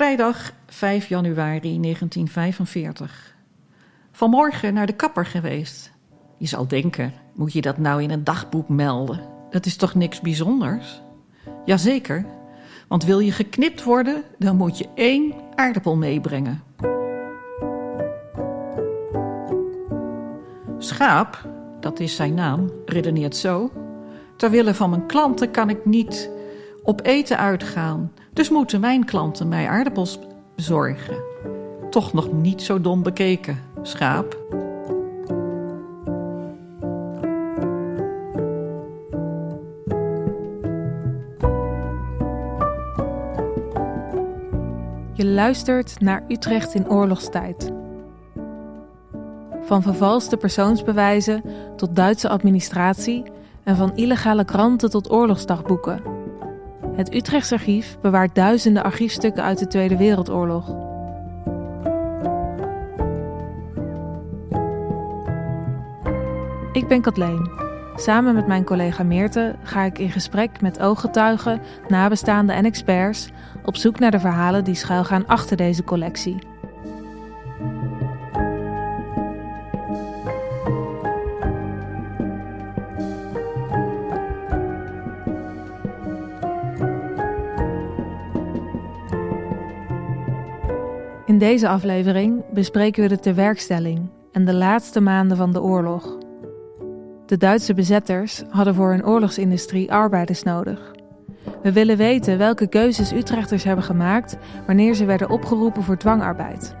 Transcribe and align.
Vrijdag 0.00 0.52
5 0.66 1.06
januari 1.06 1.80
1945. 1.80 3.36
Vanmorgen 4.12 4.74
naar 4.74 4.86
de 4.86 4.92
kapper 4.92 5.26
geweest. 5.26 5.92
Je 6.38 6.46
zal 6.46 6.68
denken, 6.68 7.12
moet 7.34 7.52
je 7.52 7.60
dat 7.60 7.78
nou 7.78 8.02
in 8.02 8.10
een 8.10 8.24
dagboek 8.24 8.68
melden? 8.68 9.20
Dat 9.50 9.66
is 9.66 9.76
toch 9.76 9.94
niks 9.94 10.20
bijzonders? 10.20 11.02
Jazeker, 11.64 12.26
want 12.88 13.04
wil 13.04 13.18
je 13.18 13.32
geknipt 13.32 13.82
worden, 13.82 14.22
dan 14.38 14.56
moet 14.56 14.78
je 14.78 14.88
één 14.94 15.34
aardappel 15.54 15.96
meebrengen. 15.96 16.62
Schaap, 20.78 21.48
dat 21.80 22.00
is 22.00 22.16
zijn 22.16 22.34
naam, 22.34 22.70
redeneert 22.84 23.36
zo. 23.36 23.72
Terwille 24.36 24.74
van 24.74 24.90
mijn 24.90 25.06
klanten 25.06 25.50
kan 25.50 25.70
ik 25.70 25.84
niet 25.84 26.30
op 26.82 27.00
eten 27.04 27.38
uitgaan, 27.38 28.12
dus 28.32 28.50
moeten 28.50 28.80
mijn 28.80 29.04
klanten 29.04 29.48
mij 29.48 29.68
aardappels 29.68 30.18
bezorgen. 30.54 31.16
Toch 31.90 32.12
nog 32.12 32.32
niet 32.32 32.62
zo 32.62 32.80
dom 32.80 33.02
bekeken, 33.02 33.58
schaap. 33.82 34.38
Je 45.12 45.26
luistert 45.26 46.00
naar 46.00 46.24
Utrecht 46.28 46.74
in 46.74 46.88
oorlogstijd. 46.88 47.72
Van 49.62 49.82
vervalste 49.82 50.36
persoonsbewijzen 50.36 51.42
tot 51.76 51.96
Duitse 51.96 52.28
administratie 52.28 53.22
en 53.64 53.76
van 53.76 53.96
illegale 53.96 54.44
kranten 54.44 54.90
tot 54.90 55.10
oorlogsdagboeken. 55.10 56.19
Het 57.00 57.14
Utrechts 57.14 57.52
Archief 57.52 57.98
bewaart 58.00 58.34
duizenden 58.34 58.82
archiefstukken 58.82 59.42
uit 59.42 59.58
de 59.58 59.66
Tweede 59.66 59.96
Wereldoorlog. 59.96 60.68
Ik 66.72 66.88
ben 66.88 67.00
Kathleen. 67.00 67.50
Samen 67.94 68.34
met 68.34 68.46
mijn 68.46 68.64
collega 68.64 69.02
Meerte 69.02 69.56
ga 69.62 69.82
ik 69.82 69.98
in 69.98 70.10
gesprek 70.10 70.60
met 70.60 70.80
ooggetuigen, 70.80 71.60
nabestaanden 71.88 72.56
en 72.56 72.64
experts 72.64 73.30
op 73.64 73.76
zoek 73.76 73.98
naar 73.98 74.10
de 74.10 74.20
verhalen 74.20 74.64
die 74.64 74.74
schuilgaan 74.74 75.26
achter 75.26 75.56
deze 75.56 75.84
collectie. 75.84 76.49
Deze 91.40 91.68
aflevering 91.68 92.44
bespreken 92.52 93.02
we 93.02 93.08
de 93.08 93.18
tewerkstelling 93.18 94.10
en 94.32 94.44
de 94.44 94.54
laatste 94.54 95.00
maanden 95.00 95.36
van 95.36 95.52
de 95.52 95.62
oorlog. 95.62 96.18
De 97.26 97.36
Duitse 97.36 97.74
bezetters 97.74 98.42
hadden 98.48 98.74
voor 98.74 98.90
hun 98.90 99.06
oorlogsindustrie 99.06 99.92
arbeiders 99.92 100.42
nodig. 100.42 100.92
We 101.62 101.72
willen 101.72 101.96
weten 101.96 102.38
welke 102.38 102.66
keuzes 102.66 103.12
Utrechters 103.12 103.64
hebben 103.64 103.84
gemaakt 103.84 104.36
wanneer 104.66 104.94
ze 104.94 105.04
werden 105.04 105.30
opgeroepen 105.30 105.82
voor 105.82 105.96
dwangarbeid. 105.96 106.74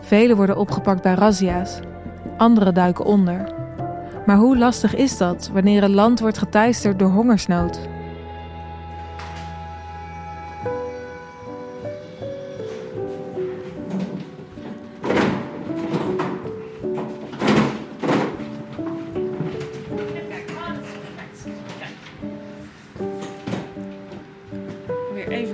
Velen 0.00 0.36
worden 0.36 0.56
opgepakt 0.56 1.02
bij 1.02 1.14
razzia's, 1.14 1.80
anderen 2.36 2.74
duiken 2.74 3.04
onder. 3.04 3.54
Maar 4.26 4.36
hoe 4.36 4.58
lastig 4.58 4.94
is 4.94 5.16
dat 5.16 5.50
wanneer 5.52 5.82
een 5.82 5.94
land 5.94 6.20
wordt 6.20 6.38
geteisterd 6.38 6.98
door 6.98 7.10
hongersnood? 7.10 7.91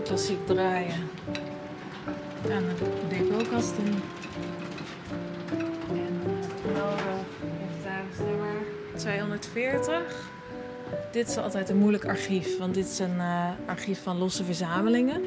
Klassiek 0.08 0.46
draaien. 0.46 1.08
Aan 2.52 2.64
de 2.64 2.74
depotkasten. 3.08 3.84
En 5.88 6.20
nodig 6.74 7.04
inventarisnummer 7.60 8.56
240. 8.96 10.30
Dit 11.12 11.28
is 11.28 11.36
altijd 11.36 11.68
een 11.68 11.76
moeilijk 11.76 12.04
archief, 12.06 12.58
want 12.58 12.74
dit 12.74 12.86
is 12.86 12.98
een 12.98 13.18
eh, 13.18 13.48
archief 13.66 14.02
van 14.02 14.18
losse 14.18 14.44
verzamelingen. 14.44 15.22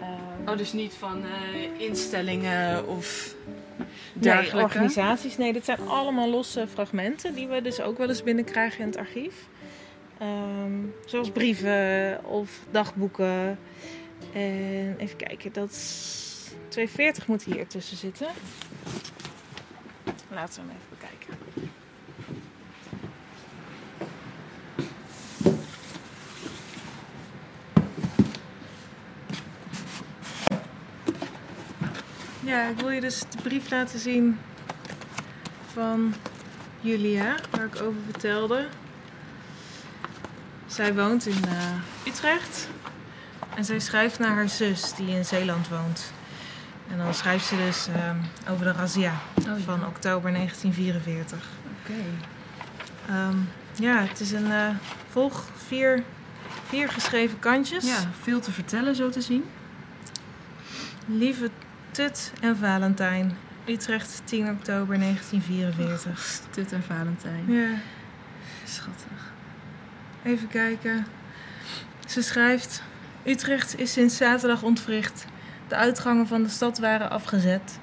Ehm, 0.00 0.50
Oh, 0.50 0.56
dus 0.56 0.72
niet 0.72 0.92
van 0.94 1.22
eh, 1.22 1.86
instellingen 1.88 2.88
of 2.88 3.34
Nee, 3.76 3.86
dergelijke? 4.22 4.62
organisaties. 4.62 5.36
Nee, 5.36 5.52
dit 5.52 5.64
zijn 5.64 5.78
allemaal 5.88 6.28
losse 6.30 6.66
fragmenten 6.72 7.34
die 7.34 7.48
we 7.48 7.62
dus 7.62 7.80
ook 7.80 7.98
wel 7.98 8.08
eens 8.08 8.22
binnenkrijgen 8.22 8.80
in 8.80 8.86
het 8.86 8.96
archief. 8.96 9.34
Ehm, 10.22 10.72
zoals 11.06 11.30
brieven 11.30 12.24
of 12.24 12.60
dagboeken. 12.70 13.58
En 14.32 14.94
even 14.98 15.16
kijken, 15.16 15.52
dat 15.52 15.70
is 15.70 16.50
240 16.68 17.26
moet 17.26 17.42
hier 17.42 17.66
tussen 17.66 17.96
zitten. 17.96 18.26
Laten 20.30 20.62
we 20.62 20.68
hem 20.68 20.76
even 20.76 20.88
bekijken. 20.88 21.70
Ja, 32.44 32.68
ik 32.68 32.78
wil 32.78 32.90
je 32.90 33.00
dus 33.00 33.20
de 33.20 33.42
brief 33.42 33.70
laten 33.70 33.98
zien 33.98 34.38
van 35.72 36.14
Julia, 36.80 37.36
waar 37.50 37.64
ik 37.64 37.82
over 37.82 38.00
vertelde. 38.10 38.68
Zij 40.72 40.94
woont 40.94 41.26
in 41.26 41.44
eh, 41.44 42.06
Utrecht 42.06 42.68
en 43.56 43.64
zij 43.64 43.78
schrijft 43.78 44.18
naar 44.18 44.34
haar 44.34 44.48
zus 44.48 44.94
die 44.94 45.08
in 45.08 45.24
Zeeland 45.24 45.68
woont. 45.68 46.12
En 46.90 46.98
dan 46.98 47.14
schrijft 47.14 47.46
ze 47.46 47.56
dus 47.56 47.88
ehm, 47.94 48.16
over 48.50 48.64
de 48.64 48.72
razzia 48.72 49.12
Oh, 49.38 49.44
ja. 49.44 49.56
van 49.56 49.86
oktober 49.86 50.32
1944. 50.32 51.38
Oké. 51.80 52.00
Ehm, 53.08 53.36
ja, 53.74 54.00
het 54.00 54.20
is 54.20 54.32
een 54.32 54.52
eh, 54.52 54.68
volg 55.10 55.44
vier, 55.66 56.02
vier 56.66 56.88
geschreven 56.88 57.38
kantjes. 57.38 57.84
Ja, 57.84 58.10
veel 58.22 58.40
te 58.40 58.52
vertellen 58.52 58.94
zo 58.96 59.10
te 59.10 59.20
zien. 59.20 59.44
Lieve 61.06 61.50
Tut 61.90 62.32
en 62.40 62.56
Valentijn. 62.56 63.36
Utrecht, 63.66 64.22
10 64.24 64.50
oktober 64.50 64.98
1944. 64.98 66.40
Tut 66.50 66.72
en 66.72 66.82
Valentijn. 66.82 67.44
Ja, 67.46 67.68
Schattig. 68.64 69.21
Even 70.24 70.48
kijken. 70.48 71.06
Ze 72.06 72.22
schrijft: 72.22 72.82
Utrecht 73.24 73.78
is 73.78 73.92
sinds 73.92 74.16
zaterdag 74.16 74.62
ontwricht. 74.62 75.26
De 75.68 75.74
uitgangen 75.74 76.26
van 76.26 76.42
de 76.42 76.48
stad 76.48 76.78
waren 76.78 77.10
afgezet. 77.10 77.78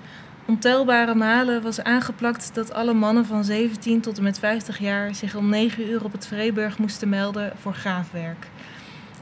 Ontelbare 0.46 1.16
malen 1.16 1.62
was 1.62 1.84
aangeplakt 1.84 2.50
dat 2.54 2.74
alle 2.74 2.94
mannen 2.94 3.26
van 3.26 3.44
17 3.44 4.02
tot 4.02 4.18
en 4.18 4.24
met 4.24 4.40
50 4.40 4.80
jaar 4.80 5.16
zich 5.16 5.36
om 5.36 5.50
9 5.50 5.90
uur 5.90 6.04
op 6.04 6.12
het 6.12 6.28
Vreeburg 6.28 6.78
moesten 6.78 7.10
melden 7.10 7.52
voor 7.58 7.74
graafwerk. 7.74 8.48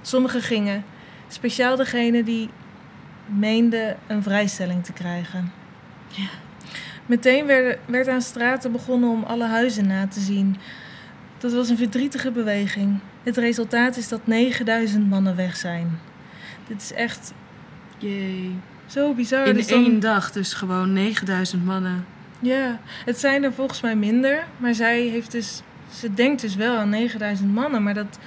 Sommigen 0.02 0.42
gingen, 0.42 0.84
speciaal 1.28 1.76
degene 1.76 2.24
die 2.24 2.50
meenden 3.26 3.98
een 4.08 4.24
vrijstelling 4.24 4.84
te 4.84 4.94
krijgen. 4.94 5.52
Ja. 6.08 6.28
Meteen 7.06 7.46
werd, 7.46 7.80
werd 7.86 8.08
aan 8.08 8.22
straten 8.22 8.72
begonnen 8.72 9.10
om 9.10 9.24
alle 9.24 9.46
huizen 9.46 9.88
na 9.88 10.08
te 10.08 10.20
zien. 10.20 10.58
Dat 11.38 11.54
was 11.54 11.70
een 11.70 11.78
verdrietige 11.78 12.32
beweging. 12.32 13.00
Het 13.24 13.38
resultaat 13.38 13.98
is 13.98 14.08
dat 14.08 14.28
9000 14.28 15.10
mannen 15.10 15.36
weg 15.36 15.56
zijn. 15.56 16.00
Dit 16.68 16.82
is 16.82 16.94
echt 16.94 17.34
Jee. 17.98 18.56
zo 18.86 19.14
bizar. 19.14 19.48
In 19.48 19.54
Dus 19.54 19.68
dan- 19.68 19.84
één 19.84 20.00
dag 20.00 20.32
dus 20.32 20.54
gewoon 20.54 20.94
9000 20.94 21.66
mannen. 21.66 22.06
Ja, 22.40 22.80
het 23.06 23.20
zijn 23.20 23.44
er 23.44 23.54
volgens 23.54 23.82
mij 23.82 23.96
minder. 23.96 24.44
Maar 24.58 24.74
zij 24.74 25.02
heeft 25.02 25.32
dus... 25.32 25.62
Ze 25.94 26.14
denkt 26.14 26.42
dus 26.42 26.56
wel 26.56 26.78
aan 26.78 26.90
9000 26.90 27.54
mannen, 27.54 27.84
maar 27.84 27.94
dat 27.94 28.20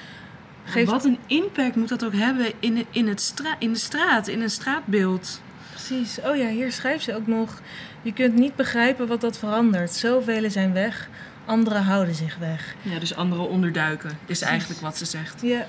geeft... 0.65 0.91
Wat 0.91 1.05
een 1.05 1.19
impact 1.27 1.77
moet 1.77 1.89
dat 1.89 2.05
ook 2.05 2.15
hebben 2.15 2.47
in, 2.61 2.87
in, 2.91 3.09
het 3.09 3.21
stra 3.21 3.57
in 3.59 3.73
de 3.73 3.79
straat, 3.79 4.29
in 4.29 4.41
een 4.41 4.51
straatbeeld. 4.51 5.43
Precies. 5.71 6.19
Oh 6.25 6.37
ja, 6.37 6.49
hier 6.49 6.73
schrijft 6.73 7.05
ze 7.05 7.15
ook 7.15 7.27
nog... 7.27 7.61
Je 8.03 8.13
kunt 8.13 8.35
niet 8.35 8.57
begrijpen 8.57 9.07
wat 9.07 9.21
dat 9.21 9.39
verandert. 9.39 9.93
Zoveel 9.93 10.51
zijn 10.51 10.73
weg, 10.73 11.09
anderen 11.51 11.83
houden 11.83 12.15
zich 12.15 12.37
weg. 12.39 12.75
Ja, 12.83 12.99
dus 12.99 13.15
anderen 13.15 13.49
onderduiken 13.49 14.19
is 14.27 14.43
eigenlijk 14.43 14.81
wat 14.81 14.97
ze 14.97 15.05
zegt. 15.05 15.43
Ja, 15.43 15.67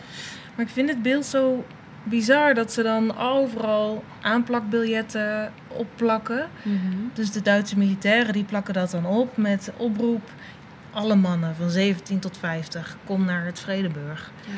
maar 0.56 0.66
ik 0.66 0.72
vind 0.72 0.90
het 0.90 1.02
beeld 1.02 1.26
zo 1.26 1.66
bizar 2.04 2.54
dat 2.54 2.74
ze 2.74 2.84
dan 2.84 3.18
overal 3.18 4.04
aanplakbiljetten 4.22 5.54
opplakken. 5.68 6.50
Dus 7.14 7.32
de 7.32 7.42
Duitse 7.42 7.78
militairen 7.78 8.34
die 8.34 8.44
plakken 8.44 8.74
dat 8.74 8.92
dan 8.92 9.06
op 9.06 9.38
met 9.38 9.72
oproep... 9.78 10.30
alle 10.92 11.16
mannen 11.16 11.56
van 11.56 11.70
17 11.70 12.20
tot 12.20 12.38
50, 12.38 12.98
kom 13.06 13.26
naar 13.26 13.46
het 13.46 13.60
Vredeburg. 13.60 14.32
Ja. 14.48 14.54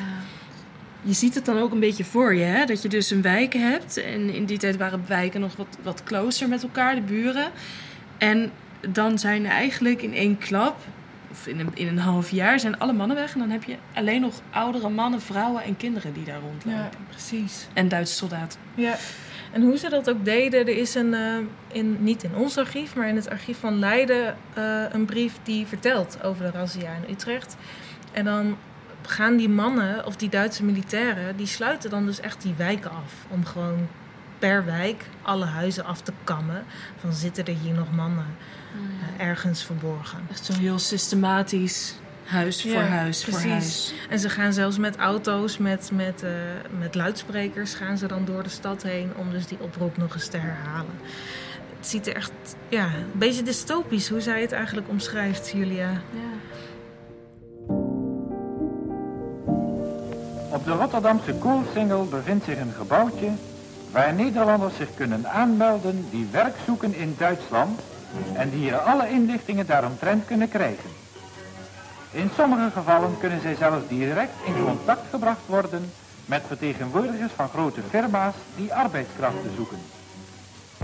je 1.02 1.12
ziet 1.12 1.34
het 1.34 1.44
dan 1.44 1.58
ook 1.58 1.72
een 1.72 1.80
beetje 1.80 2.04
voor 2.04 2.34
je, 2.34 2.44
hè? 2.44 2.64
dat 2.64 2.82
je 2.82 2.88
dus 2.88 3.10
een 3.10 3.22
wijk 3.22 3.52
hebt. 3.52 3.96
En 3.96 4.34
in 4.34 4.44
die 4.44 4.58
tijd 4.58 4.76
waren 4.76 5.04
wijken 5.06 5.40
nog 5.40 5.56
wat, 5.56 5.78
wat 5.82 6.02
closer 6.04 6.48
met 6.48 6.62
elkaar, 6.62 6.94
de 6.94 7.00
buren. 7.00 7.50
En 8.18 8.50
dan 8.88 9.18
zijn 9.18 9.44
er 9.44 9.50
eigenlijk 9.50 10.02
in 10.02 10.14
één 10.14 10.38
klap, 10.38 10.80
of 11.34 11.46
in 11.46 11.60
een, 11.60 11.70
in 11.74 11.88
een 11.88 11.98
half 11.98 12.30
jaar, 12.30 12.60
zijn 12.60 12.78
alle 12.78 12.92
mannen 12.92 13.16
weg. 13.16 13.32
En 13.32 13.38
dan 13.38 13.50
heb 13.50 13.64
je 13.64 13.76
alleen 13.94 14.20
nog 14.20 14.40
oudere 14.50 14.88
mannen, 14.88 15.20
vrouwen 15.20 15.62
en 15.62 15.76
kinderen 15.76 16.12
die 16.12 16.24
daar 16.24 16.40
rondlopen. 16.40 16.80
Ja, 16.80 16.88
precies. 17.08 17.66
En 17.72 17.88
Duitse 17.88 18.14
soldaten. 18.14 18.60
Ja, 18.74 18.96
en 19.52 19.62
hoe 19.62 19.76
ze 19.76 19.88
dat 19.88 20.10
ook 20.10 20.24
deden, 20.24 20.60
er 20.60 20.76
is 20.76 20.94
een, 20.94 21.14
eh, 21.14 21.36
in, 21.72 21.96
niet 22.00 22.22
in 22.22 22.34
ons 22.34 22.58
archief, 22.58 22.94
maar 22.94 23.08
in 23.08 23.16
het 23.16 23.30
archief 23.30 23.58
van 23.58 23.78
Leiden 23.78 24.36
eh, 24.54 24.82
een 24.90 25.04
brief 25.04 25.38
die 25.42 25.66
vertelt 25.66 26.18
over 26.22 26.44
de 26.44 26.58
razzia 26.58 26.90
in 27.06 27.12
Utrecht. 27.12 27.56
En 28.12 28.24
dan 28.24 28.56
gaan 29.02 29.36
die 29.36 29.48
mannen, 29.48 30.06
of 30.06 30.16
die 30.16 30.28
Duitse 30.28 30.64
militairen, 30.64 31.36
die 31.36 31.46
sluiten 31.46 31.90
dan 31.90 32.06
dus 32.06 32.20
echt 32.20 32.42
die 32.42 32.54
wijken 32.56 32.90
af. 32.90 33.12
Om 33.28 33.44
gewoon 33.44 33.88
per 34.38 34.64
wijk 34.64 35.04
alle 35.22 35.44
huizen 35.44 35.84
af 35.84 36.00
te 36.00 36.12
kammen. 36.24 36.64
Van 36.96 37.12
zitten 37.12 37.46
er 37.46 37.54
hier 37.62 37.74
nog 37.74 37.92
mannen 37.92 38.26
eh, 39.18 39.26
ergens 39.26 39.64
verborgen. 39.64 40.18
Echt 40.30 40.44
zo 40.44 40.52
heel 40.52 40.78
systematisch, 40.78 41.94
huis 42.24 42.62
voor 42.62 42.70
Ja, 42.70 42.86
huis 42.86 43.24
voor 43.24 43.40
huis. 43.40 43.94
En 44.10 44.18
ze 44.18 44.28
gaan 44.28 44.52
zelfs 44.52 44.78
met 44.78 44.96
auto's, 44.96 45.58
met, 45.58 45.90
met, 45.92 46.22
eh, 46.22 46.30
met 46.78 46.94
luidsprekers, 46.94 47.74
gaan 47.74 47.98
ze 47.98 48.06
dan 48.06 48.24
door 48.24 48.42
de 48.42 48.48
stad 48.48 48.82
heen 48.82 49.12
om 49.16 49.30
dus 49.30 49.46
die 49.46 49.60
oproep 49.60 49.96
nog 49.96 50.14
eens 50.14 50.28
te 50.28 50.36
herhalen. 50.36 50.94
Het 51.76 51.86
ziet 51.86 52.06
er 52.06 52.14
echt 52.14 52.32
ja, 52.68 52.84
een 52.84 53.18
beetje 53.18 53.42
dystopisch 53.42 54.08
hoe 54.08 54.20
zij 54.20 54.40
het 54.40 54.52
eigenlijk 54.52 54.88
omschrijft, 54.88 55.50
Julia. 55.50 56.02
Op 60.50 60.64
de 60.64 60.72
Rotterdamse 60.72 61.34
Koolsingel 61.34 62.06
bevindt 62.06 62.44
zich 62.44 62.58
een 62.58 62.72
gebouwtje 62.72 63.30
waar 63.94 64.14
Nederlanders 64.14 64.76
zich 64.76 64.94
kunnen 64.94 65.28
aanmelden 65.28 66.06
die 66.10 66.28
werk 66.30 66.54
zoeken 66.64 66.94
in 66.94 67.14
Duitsland 67.18 67.80
en 68.32 68.50
die 68.50 68.58
hier 68.58 68.78
alle 68.78 69.08
inlichtingen 69.10 69.66
daaromtrent 69.66 70.24
kunnen 70.24 70.48
krijgen. 70.48 70.90
In 72.10 72.30
sommige 72.36 72.70
gevallen 72.70 73.18
kunnen 73.20 73.40
zij 73.40 73.54
zelfs 73.54 73.88
direct 73.88 74.36
in 74.44 74.64
contact 74.64 75.06
gebracht 75.10 75.46
worden 75.46 75.92
met 76.24 76.42
vertegenwoordigers 76.46 77.32
van 77.36 77.48
grote 77.48 77.80
firma's 77.90 78.34
die 78.56 78.74
arbeidskrachten 78.74 79.52
zoeken. 79.56 79.78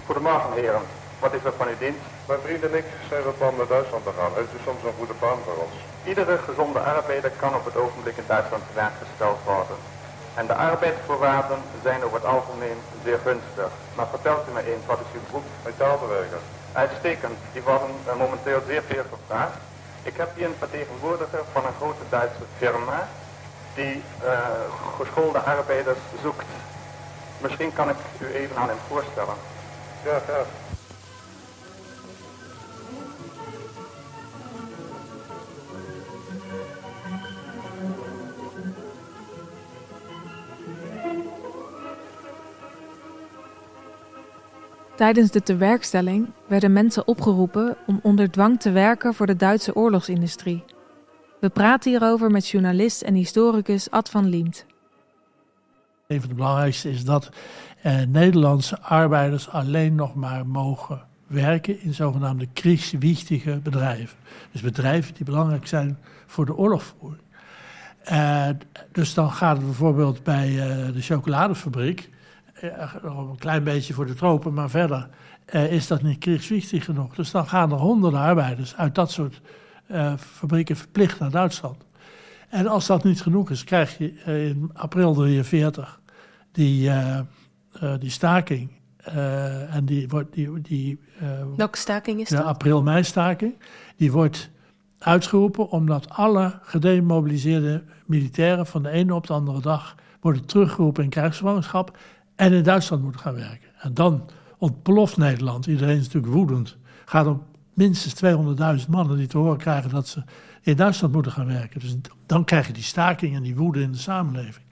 Goedemorgen 0.07 0.53
heren, 0.53 0.83
wat 1.19 1.35
is 1.35 1.45
er 1.45 1.53
van 1.57 1.67
uw 1.67 1.79
dienst? 1.79 2.07
Mijn 2.29 2.41
vriend 2.45 2.63
en 2.63 2.75
ik 2.77 2.85
zijn 3.09 3.23
van 3.23 3.37
plan 3.39 3.55
naar 3.57 3.67
Duitsland 3.67 4.05
te 4.05 4.13
gaan. 4.19 4.33
Het 4.35 4.51
is 4.57 4.65
soms 4.65 4.83
een 4.85 4.99
goede 4.99 5.19
baan 5.21 5.39
voor 5.45 5.59
ons. 5.65 5.77
Iedere 6.05 6.39
gezonde 6.39 6.79
arbeider 6.79 7.31
kan 7.31 7.55
op 7.55 7.65
het 7.65 7.77
ogenblik 7.77 8.17
in 8.17 8.25
Duitsland 8.27 8.63
te 8.67 8.75
werk 8.75 8.97
gesteld 9.03 9.39
worden. 9.45 9.77
En 10.35 10.47
de 10.47 10.55
arbeidsvoorwaarden 10.55 11.59
zijn 11.83 12.05
over 12.05 12.17
het 12.17 12.27
algemeen 12.27 12.79
zeer 13.05 13.19
gunstig. 13.19 13.71
Maar 13.95 14.07
vertelt 14.07 14.49
u 14.49 14.53
me 14.53 14.73
eens, 14.73 14.87
wat 14.87 14.99
is 14.99 15.15
uw 15.15 15.21
beroep? 15.27 15.45
Metaalbewerker. 15.65 16.39
Uitstekend, 16.73 17.39
die 17.53 17.63
worden 17.63 17.91
eh, 18.07 18.17
momenteel 18.17 18.61
zeer 18.67 18.83
veel 18.83 19.05
gevraagd. 19.11 19.59
Ik 20.03 20.17
heb 20.17 20.37
hier 20.37 20.47
een 20.47 20.55
vertegenwoordiger 20.59 21.41
van 21.53 21.65
een 21.67 21.79
grote 21.81 22.05
Duitse 22.09 22.45
firma 22.59 23.09
die 23.75 24.03
eh, 24.25 24.39
geschoolde 24.99 25.39
arbeiders 25.39 25.99
zoekt. 26.23 26.47
Misschien 27.39 27.73
kan 27.73 27.89
ik 27.89 27.97
u 28.19 28.27
even 28.35 28.57
aan 28.57 28.69
hem 28.69 28.79
voorstellen. 28.89 29.35
Ja, 30.05 30.21
graag. 30.27 30.47
Tijdens 45.01 45.31
de 45.31 45.43
tewerkstelling 45.43 46.31
werden 46.47 46.73
mensen 46.73 47.07
opgeroepen 47.07 47.77
om 47.87 48.01
onder 48.03 48.31
dwang 48.31 48.61
te 48.61 48.71
werken 48.71 49.15
voor 49.15 49.27
de 49.27 49.37
Duitse 49.37 49.75
oorlogsindustrie. 49.75 50.65
We 51.41 51.49
praten 51.49 51.91
hierover 51.91 52.31
met 52.31 52.49
journalist 52.49 53.03
en 53.03 53.15
historicus 53.15 53.91
Ad 53.91 54.11
van 54.11 54.29
Liemt. 54.29 54.67
Een 56.07 56.21
van 56.21 56.29
de 56.29 56.35
belangrijkste 56.35 56.91
is 56.91 57.05
dat 57.05 57.31
eh, 57.83 58.03
Nederlandse 58.09 58.81
arbeiders 58.81 59.49
alleen 59.49 59.95
nog 59.95 60.15
maar 60.15 60.47
mogen 60.47 61.03
werken 61.27 61.81
in 61.81 61.95
zogenaamde 61.95 62.47
kriegswichtige 62.53 63.61
bedrijven. 63.63 64.19
Dus 64.53 64.61
bedrijven 64.61 65.15
die 65.15 65.25
belangrijk 65.25 65.67
zijn 65.67 65.99
voor 66.27 66.47
de 66.47 66.57
oorlogvoering. 66.57 67.23
Eh, 68.05 68.49
dus 68.93 69.15
dan 69.15 69.33
gaat 69.33 69.57
het 69.57 69.67
bijvoorbeeld 69.67 70.23
bij 70.23 70.49
eh, 70.49 70.95
de 70.95 71.03
chocoladefabriek, 71.03 72.11
nog 73.03 73.31
een 73.31 73.39
klein 73.39 73.65
beetje 73.65 73.95
voor 73.95 74.07
de 74.07 74.15
tropen, 74.15 74.55
maar 74.55 74.71
verder 74.71 75.09
eh, 75.45 75.73
is 75.73 75.87
dat 75.87 76.03
niet 76.03 76.19
kriegswichtig 76.19 76.85
genoeg. 76.85 77.15
Dus 77.15 77.31
dan 77.31 77.47
gaan 77.49 77.71
er 77.73 77.79
honderden 77.79 78.21
arbeiders 78.21 78.77
uit 78.77 78.95
dat 78.95 79.11
soort 79.11 79.41
eh, 79.87 80.13
fabrieken 80.17 80.77
verplicht 80.77 81.19
naar 81.19 81.31
Duitsland. 81.31 81.77
En 82.49 82.67
als 82.67 82.87
dat 82.87 83.05
niet 83.05 83.23
genoeg 83.23 83.51
is, 83.51 83.65
krijg 83.65 83.99
je 83.99 84.13
eh, 84.25 84.49
in 84.49 84.71
april 84.75 85.15
43 85.15 86.01
die, 86.53 86.89
eh, 86.91 87.19
eh, 87.19 87.95
die 87.99 88.11
staking. 88.11 88.71
eh, 89.05 89.75
en 89.75 89.85
die 89.85 90.09
wordt 90.09 90.33
die, 90.35 90.61
die 90.61 91.01
eh, 91.21 91.29
Welke 91.57 91.79
staking 91.79 92.21
is 92.21 92.29
de 92.29 92.37
dat? 92.37 92.45
april-mei 92.45 93.05
staking. 93.05 93.55
Die 93.97 94.13
wordt 94.13 94.51
uitgeroepen 94.99 95.69
omdat 95.71 96.09
alle 96.09 96.59
gedemobiliseerde 96.63 97.85
militairen 98.07 98.67
van 98.67 98.83
de 98.83 98.91
ene 98.91 99.15
op 99.15 99.27
de 99.27 99.33
andere 99.33 99.61
dag 99.61 99.95
worden 100.21 100.45
teruggeroepen 100.47 101.05
in 101.05 101.11
krijgsgevangenschap 101.11 101.99
en 102.41 102.53
in 102.53 102.63
Duitsland 102.63 103.03
moeten 103.03 103.21
gaan 103.21 103.35
werken. 103.35 103.69
En 103.79 103.95
dan 103.95 104.31
ontploft 104.59 105.17
Nederland. 105.17 105.67
Iedereen 105.67 105.97
is 105.97 106.05
natuurlijk 106.05 106.33
woedend. 106.33 106.77
Gaat 107.05 107.27
om 107.27 107.43
minstens 107.75 108.15
200.000 108.85 108.89
mannen 108.89 109.17
die 109.17 109.27
te 109.27 109.39
horen 109.39 109.59
krijgen 109.59 109.91
dat 109.91 110.09
ze 110.09 110.23
in 110.63 110.77
Duitsland 110.77 111.13
moeten 111.15 111.33
gaan 111.33 111.47
werken. 111.47 111.81
Dus 111.81 111.97
dan 112.27 112.45
krijg 112.45 112.67
je 112.67 112.73
die 112.73 112.83
staking 112.83 113.37
en 113.37 113.43
die 113.43 113.57
woede 113.57 113.81
in 113.81 113.93
de 113.93 113.99
samenleving. 113.99 114.67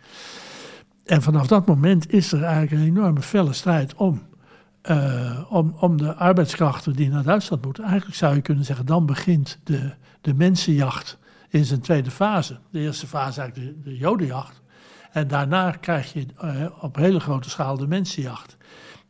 En 1.05 1.23
vanaf 1.23 1.47
dat 1.47 1.67
moment 1.67 2.13
is 2.13 2.33
er 2.33 2.43
eigenlijk 2.43 2.73
een 2.73 2.89
enorme 2.89 3.23
felle 3.23 3.53
strijd 3.53 3.95
om, 3.95 4.23
eh, 4.83 5.45
om, 5.49 5.77
om 5.81 5.97
de 5.97 6.15
arbeidskrachten 6.15 6.93
die 6.93 7.09
naar 7.09 7.23
Duitsland 7.23 7.65
moeten. 7.65 7.85
Eigenlijk 7.85 8.17
zou 8.17 8.35
je 8.35 8.41
kunnen 8.41 8.65
zeggen, 8.65 8.87
dan 8.87 9.07
begint 9.07 9.61
de, 9.65 9.93
de 10.21 10.35
mensenjacht 10.35 11.19
in 11.49 11.65
zijn 11.65 11.81
tweede 11.81 12.11
fase. 12.11 12.59
De 12.71 12.81
eerste 12.81 13.07
fase 13.07 13.41
eigenlijk 13.41 13.85
de, 13.85 13.91
de 13.91 13.97
jodenjacht. 13.97 14.63
En 15.13 15.29
daarna 15.29 15.71
krijg 15.71 16.13
je 16.13 16.27
eh, 16.39 16.67
op 16.81 16.97
hele 16.97 17.21
grote 17.21 17.51
schaal 17.51 17.77
de 17.77 17.87
mensenjacht. 17.87 18.57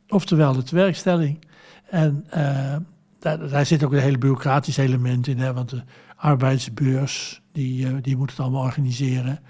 Oftewel 0.08 0.52
de 0.52 0.62
tewerkstelling. 0.62 1.44
En 1.90 2.24
eh, 2.30 2.76
daar, 3.18 3.48
daar 3.48 3.66
zit 3.66 3.84
ook 3.84 3.92
een 3.92 3.98
hele 3.98 4.18
bureaucratisch 4.18 4.76
element 4.76 5.26
in. 5.26 5.38
Hè, 5.38 5.52
want 5.52 5.70
de 5.70 5.82
arbeidsbeurs, 6.16 7.42
die, 7.52 7.86
eh, 7.86 7.94
die 8.00 8.16
moet 8.16 8.30
het 8.30 8.40
allemaal 8.40 8.62
organiseren. 8.62 9.40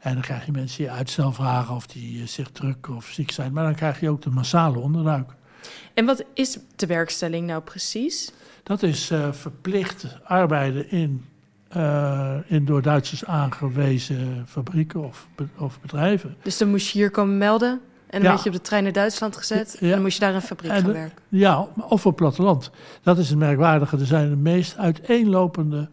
En 0.00 0.12
dan 0.12 0.22
krijg 0.22 0.46
je 0.46 0.52
mensen 0.52 0.78
die 0.78 0.90
uitstel 0.90 1.32
vragen 1.32 1.74
of 1.74 1.86
die 1.86 2.26
zich 2.26 2.50
druk 2.50 2.88
of 2.88 3.06
ziek 3.06 3.30
zijn. 3.30 3.52
Maar 3.52 3.64
dan 3.64 3.74
krijg 3.74 4.00
je 4.00 4.10
ook 4.10 4.22
de 4.22 4.30
massale 4.30 4.78
onderduik. 4.78 5.30
En 5.94 6.04
wat 6.04 6.24
is 6.34 6.58
tewerkstelling 6.76 7.46
nou 7.46 7.62
precies? 7.62 8.32
Dat 8.62 8.82
is 8.82 9.12
verplicht 9.30 10.06
arbeiden 10.24 10.90
in, 10.90 11.24
eh, 11.70 12.34
in 12.46 12.64
door 12.64 12.82
Duitsers 12.82 13.24
aangewezen 13.24 14.44
fabrieken 14.48 15.04
of, 15.04 15.26
of 15.56 15.80
bedrijven. 15.80 16.36
Dus 16.42 16.58
dan 16.58 16.68
moest 16.70 16.90
je 16.90 16.98
hier 16.98 17.10
komen 17.10 17.38
melden 17.38 17.70
en 17.70 17.80
dan 18.10 18.22
Ja. 18.22 18.28
werd 18.28 18.42
je 18.42 18.48
op 18.48 18.54
de 18.54 18.60
trein 18.62 18.82
naar 18.82 18.92
Duitsland 18.92 19.36
gezet 19.36 19.76
en 19.80 19.90
dan 19.90 20.02
moest 20.02 20.14
je 20.14 20.20
daar 20.20 20.30
in 20.30 20.34
een 20.36 20.42
fabriek 20.42 20.70
En 20.70 20.82
gaan 20.82 20.92
werken. 20.92 21.18
Ja, 21.28 21.66
of 21.88 22.06
op 22.06 22.16
platteland. 22.16 22.70
Dat 23.02 23.18
is 23.18 23.28
het 23.28 23.38
merkwaardige. 23.38 23.96
Er 23.96 24.06
zijn 24.06 24.30
de 24.30 24.36
meest 24.36 24.76
uiteenlopende 24.76 25.88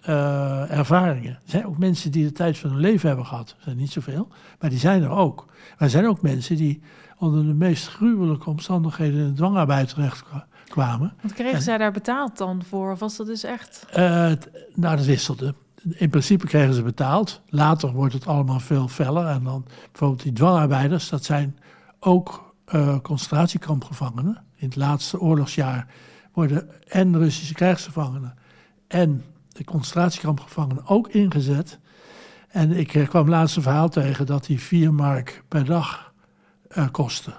eh, 0.00 0.70
ervaringen. 0.78 1.30
Er 1.32 1.50
zijn 1.50 1.66
ook 1.66 1.78
mensen 1.78 2.10
die 2.10 2.24
de 2.24 2.32
tijd 2.32 2.58
van 2.58 2.70
hun 2.70 2.80
leven 2.80 3.08
hebben 3.08 3.26
gehad. 3.26 3.50
Er 3.58 3.62
zijn 3.64 3.76
niet 3.76 3.90
zoveel, 3.92 4.28
maar 4.60 4.70
die 4.70 4.78
zijn 4.78 5.02
er 5.02 5.10
ook. 5.10 5.44
Maar 5.46 5.76
er 5.78 5.90
zijn 5.90 6.06
ook 6.08 6.22
mensen 6.22 6.56
die 6.56 6.80
onder 7.18 7.44
de 7.46 7.54
meest 7.54 7.88
gruwelijke 7.88 8.50
omstandigheden 8.50 9.20
in 9.20 9.26
de 9.28 9.32
dwangarbeid 9.32 9.88
terecht 9.88 10.24
kwamen. 10.68 11.14
Wat 11.22 11.32
kregen 11.32 11.54
En- 11.54 11.62
zij 11.62 11.78
daar 11.78 11.92
betaald 11.92 12.38
dan 12.38 12.62
voor? 12.64 12.92
Of 12.92 12.98
was 12.98 13.16
dat 13.16 13.26
dus 13.26 13.44
echt... 13.44 13.86
Eh, 13.90 14.32
nou, 14.74 14.96
dat 14.96 15.04
wisselde. 15.04 15.54
In 15.88 16.10
principe 16.10 16.46
kregen 16.46 16.74
ze 16.74 16.82
betaald. 16.82 17.40
Later 17.48 17.92
wordt 17.92 18.14
het 18.14 18.26
allemaal 18.26 18.60
veel 18.60 18.88
feller. 18.88 19.26
En 19.26 19.42
dan 19.44 19.64
bijvoorbeeld 19.90 20.22
die 20.22 20.32
dwangarbeiders, 20.32 21.08
dat 21.08 21.24
zijn 21.24 21.58
ook 22.00 22.54
eh, 22.64 22.98
concentratiekampgevangenen. 23.02 24.44
In 24.56 24.66
het 24.66 24.76
laatste 24.76 25.20
oorlogsjaar 25.20 25.86
worden 26.32 26.68
en 26.88 27.18
Russische 27.18 27.54
krijgsgevangenen 27.54 28.34
en 28.88 29.24
de 29.48 29.64
concentratiekampgevangenen 29.64 30.86
ook 30.86 31.08
ingezet. 31.08 31.78
En 32.48 32.72
ik 32.72 32.94
eh, 32.94 33.08
kwam 33.08 33.28
laatst 33.28 33.56
een 33.56 33.62
verhaal 33.62 33.88
tegen 33.88 34.26
dat 34.26 34.44
die 34.44 34.60
4 34.60 34.94
mark 34.94 35.42
per 35.48 35.64
dag 35.64 36.12
kostte. 36.90 37.32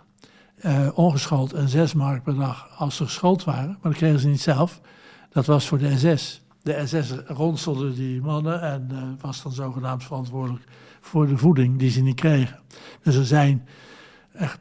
Eh, 0.60 0.88
ongeschoold 0.94 1.54
en 1.54 1.70
6 1.70 1.94
mark 1.94 2.24
per 2.24 2.36
dag 2.36 2.70
als 2.78 2.96
ze 2.96 3.04
geschoold 3.04 3.44
waren. 3.44 3.68
Maar 3.68 3.92
dat 3.92 3.94
kregen 3.94 4.20
ze 4.20 4.28
niet 4.28 4.42
zelf. 4.42 4.82
Dat 5.30 5.46
was 5.46 5.68
voor 5.68 5.78
de 5.78 5.98
SS. 5.98 6.42
De 6.62 6.82
SS 6.86 7.12
ronselde 7.25 7.94
die 7.94 8.22
mannen 8.22 8.62
en 8.62 8.88
eh, 8.92 8.98
was 9.22 9.44
dan 9.44 9.51
zogenaamd 9.51 10.04
verantwoordelijk 10.04 10.63
voor 11.01 11.28
de 11.28 11.38
voeding 11.38 11.80
die 11.80 11.89
ze 11.89 12.01
niet 12.01 12.16
kregen. 12.16 12.60
Dus 13.04 13.16
er 13.16 13.25
zijn 13.25 13.68
echt 14.34 14.60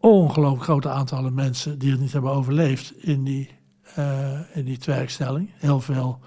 ongelooflijk 0.00 0.62
grote 0.62 0.88
aantallen 0.88 1.34
mensen 1.34 1.78
die 1.78 1.90
het 1.90 2.00
niet 2.00 2.12
hebben 2.12 2.30
overleefd 2.30 3.04
in 3.04 3.24
die, 3.24 3.50
eh, 3.94 4.56
in 4.56 4.64
die 4.64 4.78
werkstelling. 4.84 5.50
Heel 5.54 5.80
veel 5.80 6.18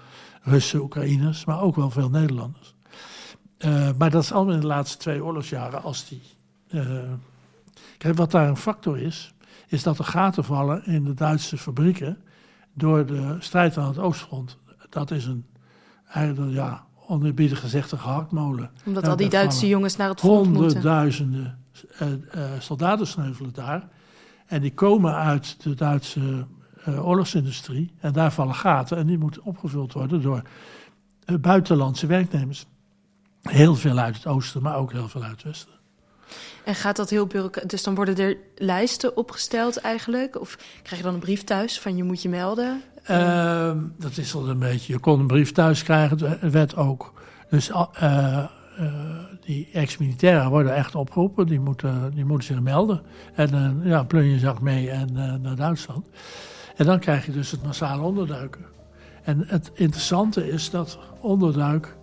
Russen, 0.42 0.82
Oekraïners, 0.82 1.44
maar 1.44 1.60
ook 1.60 1.76
wel 1.76 1.90
veel 1.90 2.10
Nederlanders. 2.10 2.74
Maar 3.98 4.10
dat 4.10 4.22
is 4.22 4.32
allemaal 4.32 4.54
in 4.54 4.60
de 4.60 4.66
laatste 4.66 4.98
twee 4.98 5.24
oorlogsjaren 5.24 5.82
als 5.82 6.08
die. 6.08 6.22
Kijk, 8.02 8.16
wat 8.16 8.30
daar 8.30 8.48
een 8.48 8.56
factor 8.56 8.98
is, 8.98 9.34
is 9.66 9.82
dat 9.82 9.98
er 9.98 10.04
gaten 10.04 10.44
vallen 10.44 10.86
in 10.86 11.04
de 11.04 11.14
Duitse 11.14 11.58
fabrieken 11.58 12.18
door 12.74 13.06
de 13.06 13.36
strijd 13.38 13.76
aan 13.76 13.88
het 13.88 13.98
Oostfront. 13.98 14.58
Dat 14.88 15.10
is 15.10 15.26
een, 15.26 15.46
eigenlijk, 16.08 16.52
ja, 16.52 16.84
oneerbiedig 17.06 17.60
gezegd, 17.60 17.92
een 17.92 17.98
gehaktmolen. 17.98 18.70
Omdat 18.84 19.08
al 19.08 19.16
die 19.16 19.28
Duitse 19.28 19.54
vallen 19.58 19.70
jongens 19.70 19.96
naar 19.96 20.08
het 20.08 20.20
front 20.20 20.46
moeten. 20.46 20.62
Honderdduizenden 20.62 21.58
eh, 21.98 22.08
soldaten 22.58 23.06
sneuvelen 23.06 23.52
daar. 23.52 23.88
En 24.46 24.60
die 24.60 24.74
komen 24.74 25.14
uit 25.14 25.62
de 25.62 25.74
Duitse 25.74 26.46
eh, 26.84 27.06
oorlogsindustrie. 27.06 27.92
En 28.00 28.12
daar 28.12 28.32
vallen 28.32 28.54
gaten. 28.54 28.96
En 28.96 29.06
die 29.06 29.18
moeten 29.18 29.42
opgevuld 29.44 29.92
worden 29.92 30.22
door 30.22 30.42
buitenlandse 31.40 32.06
werknemers. 32.06 32.66
Heel 33.42 33.74
veel 33.74 33.98
uit 33.98 34.14
het 34.14 34.26
oosten, 34.26 34.62
maar 34.62 34.76
ook 34.76 34.92
heel 34.92 35.08
veel 35.08 35.22
uit 35.22 35.32
het 35.32 35.42
westen. 35.42 35.80
En 36.64 36.74
gaat 36.74 36.96
dat 36.96 37.10
heel 37.10 37.26
bureaucratisch? 37.26 37.70
Dus 37.70 37.82
dan 37.82 37.94
worden 37.94 38.16
er 38.16 38.36
lijsten 38.56 39.16
opgesteld 39.16 39.76
eigenlijk? 39.76 40.40
Of 40.40 40.58
krijg 40.82 40.96
je 40.96 41.06
dan 41.06 41.14
een 41.14 41.20
brief 41.20 41.44
thuis 41.44 41.80
van 41.80 41.96
je 41.96 42.04
moet 42.04 42.22
je 42.22 42.28
melden? 42.28 42.82
Ehm, 43.02 43.78
dat 43.98 44.16
is 44.16 44.34
al 44.34 44.48
een 44.48 44.58
beetje. 44.58 44.92
Je 44.92 44.98
kon 44.98 45.20
een 45.20 45.26
brief 45.26 45.52
thuis 45.52 45.82
krijgen, 45.82 46.38
het 46.40 46.52
werd 46.52 46.76
ook. 46.76 47.12
Dus 47.50 47.70
eh, 47.70 48.38
eh, 48.76 48.88
die 49.40 49.68
ex-militairen 49.72 50.50
worden 50.50 50.74
echt 50.74 50.94
opgeroepen, 50.94 51.46
die 51.46 51.60
moeten, 51.60 52.12
die 52.14 52.24
moeten 52.24 52.46
zich 52.46 52.60
melden. 52.60 53.02
En 53.34 53.80
ja, 53.84 54.02
plun 54.02 54.24
je 54.24 54.38
zak 54.38 54.60
mee 54.60 54.90
en 54.90 55.08
eh, 55.16 55.34
naar 55.34 55.56
Duitsland. 55.56 56.08
En 56.76 56.86
dan 56.86 56.98
krijg 56.98 57.26
je 57.26 57.32
dus 57.32 57.50
het 57.50 57.62
massale 57.62 58.02
onderduiken. 58.02 58.64
En 59.22 59.44
het 59.46 59.70
interessante 59.74 60.48
is 60.48 60.70
dat 60.70 60.98
onderduik 61.20 61.96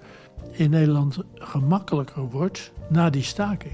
in 0.51 0.69
Nederland 0.69 1.17
gemakkelijker 1.33 2.29
wordt 2.29 2.71
na 2.89 3.09
die 3.09 3.23
staking. 3.23 3.73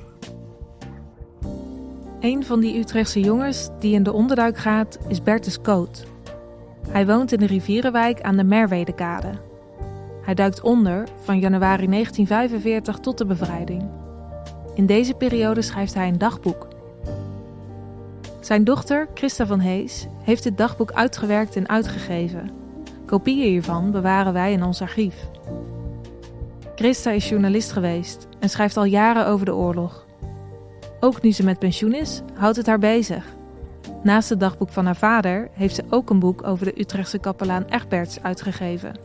Een 2.25 2.45
van 2.45 2.59
die 2.59 2.77
Utrechtse 2.79 3.19
jongens 3.19 3.69
die 3.79 3.93
in 3.93 4.03
de 4.03 4.13
onderduik 4.13 4.57
gaat 4.57 4.97
is 5.07 5.23
Bertus 5.23 5.61
Koot. 5.61 6.05
Hij 6.89 7.05
woont 7.05 7.31
in 7.31 7.39
de 7.39 7.45
rivierenwijk 7.45 8.21
aan 8.21 8.37
de 8.37 8.43
Merwedekade. 8.43 9.31
Hij 10.21 10.33
duikt 10.33 10.61
onder 10.61 11.07
van 11.21 11.39
januari 11.39 11.87
1945 11.87 12.97
tot 12.99 13.17
de 13.17 13.25
bevrijding. 13.25 13.89
In 14.73 14.85
deze 14.85 15.13
periode 15.13 15.61
schrijft 15.61 15.93
hij 15.93 16.07
een 16.07 16.17
dagboek. 16.17 16.67
Zijn 18.39 18.63
dochter, 18.63 19.07
Christa 19.13 19.45
van 19.45 19.59
Hees, 19.59 20.07
heeft 20.23 20.43
dit 20.43 20.57
dagboek 20.57 20.91
uitgewerkt 20.91 21.55
en 21.55 21.69
uitgegeven. 21.69 22.49
Kopieën 23.05 23.49
hiervan 23.49 23.91
bewaren 23.91 24.33
wij 24.33 24.51
in 24.51 24.63
ons 24.63 24.81
archief. 24.81 25.29
Christa 26.75 27.11
is 27.11 27.29
journalist 27.29 27.71
geweest 27.71 28.27
en 28.39 28.49
schrijft 28.49 28.77
al 28.77 28.85
jaren 28.85 29.27
over 29.27 29.45
de 29.45 29.55
oorlog. 29.55 30.04
Ook 31.05 31.21
nu 31.21 31.31
ze 31.31 31.43
met 31.43 31.59
pensioen 31.59 31.93
is, 31.93 32.21
houdt 32.33 32.57
het 32.57 32.65
haar 32.65 32.79
bezig. 32.79 33.25
Naast 34.03 34.29
het 34.29 34.39
dagboek 34.39 34.69
van 34.69 34.85
haar 34.85 34.95
vader 34.95 35.49
heeft 35.53 35.75
ze 35.75 35.83
ook 35.89 36.09
een 36.09 36.19
boek 36.19 36.47
over 36.47 36.65
de 36.65 36.79
Utrechtse 36.79 37.19
kapelaan 37.19 37.65
Egberts 37.65 38.23
uitgegeven. 38.23 38.95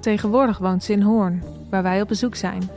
Tegenwoordig 0.00 0.58
woont 0.58 0.84
ze 0.84 0.92
in 0.92 1.02
Hoorn, 1.02 1.42
waar 1.70 1.82
wij 1.82 2.00
op 2.00 2.08
bezoek 2.08 2.34
zijn. 2.34 2.70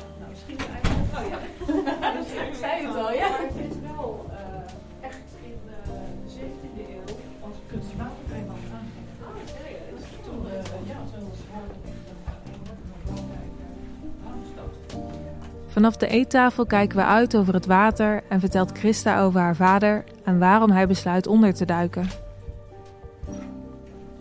Vanaf 15.79 15.97
de 15.97 16.07
eettafel 16.07 16.65
kijken 16.65 16.97
we 16.97 17.03
uit 17.03 17.35
over 17.35 17.53
het 17.53 17.65
water 17.65 18.23
en 18.29 18.39
vertelt 18.39 18.77
Christa 18.77 19.21
over 19.21 19.39
haar 19.39 19.55
vader 19.55 20.03
en 20.23 20.39
waarom 20.39 20.71
hij 20.71 20.87
besluit 20.87 21.27
onder 21.27 21.53
te 21.53 21.65
duiken. 21.65 22.07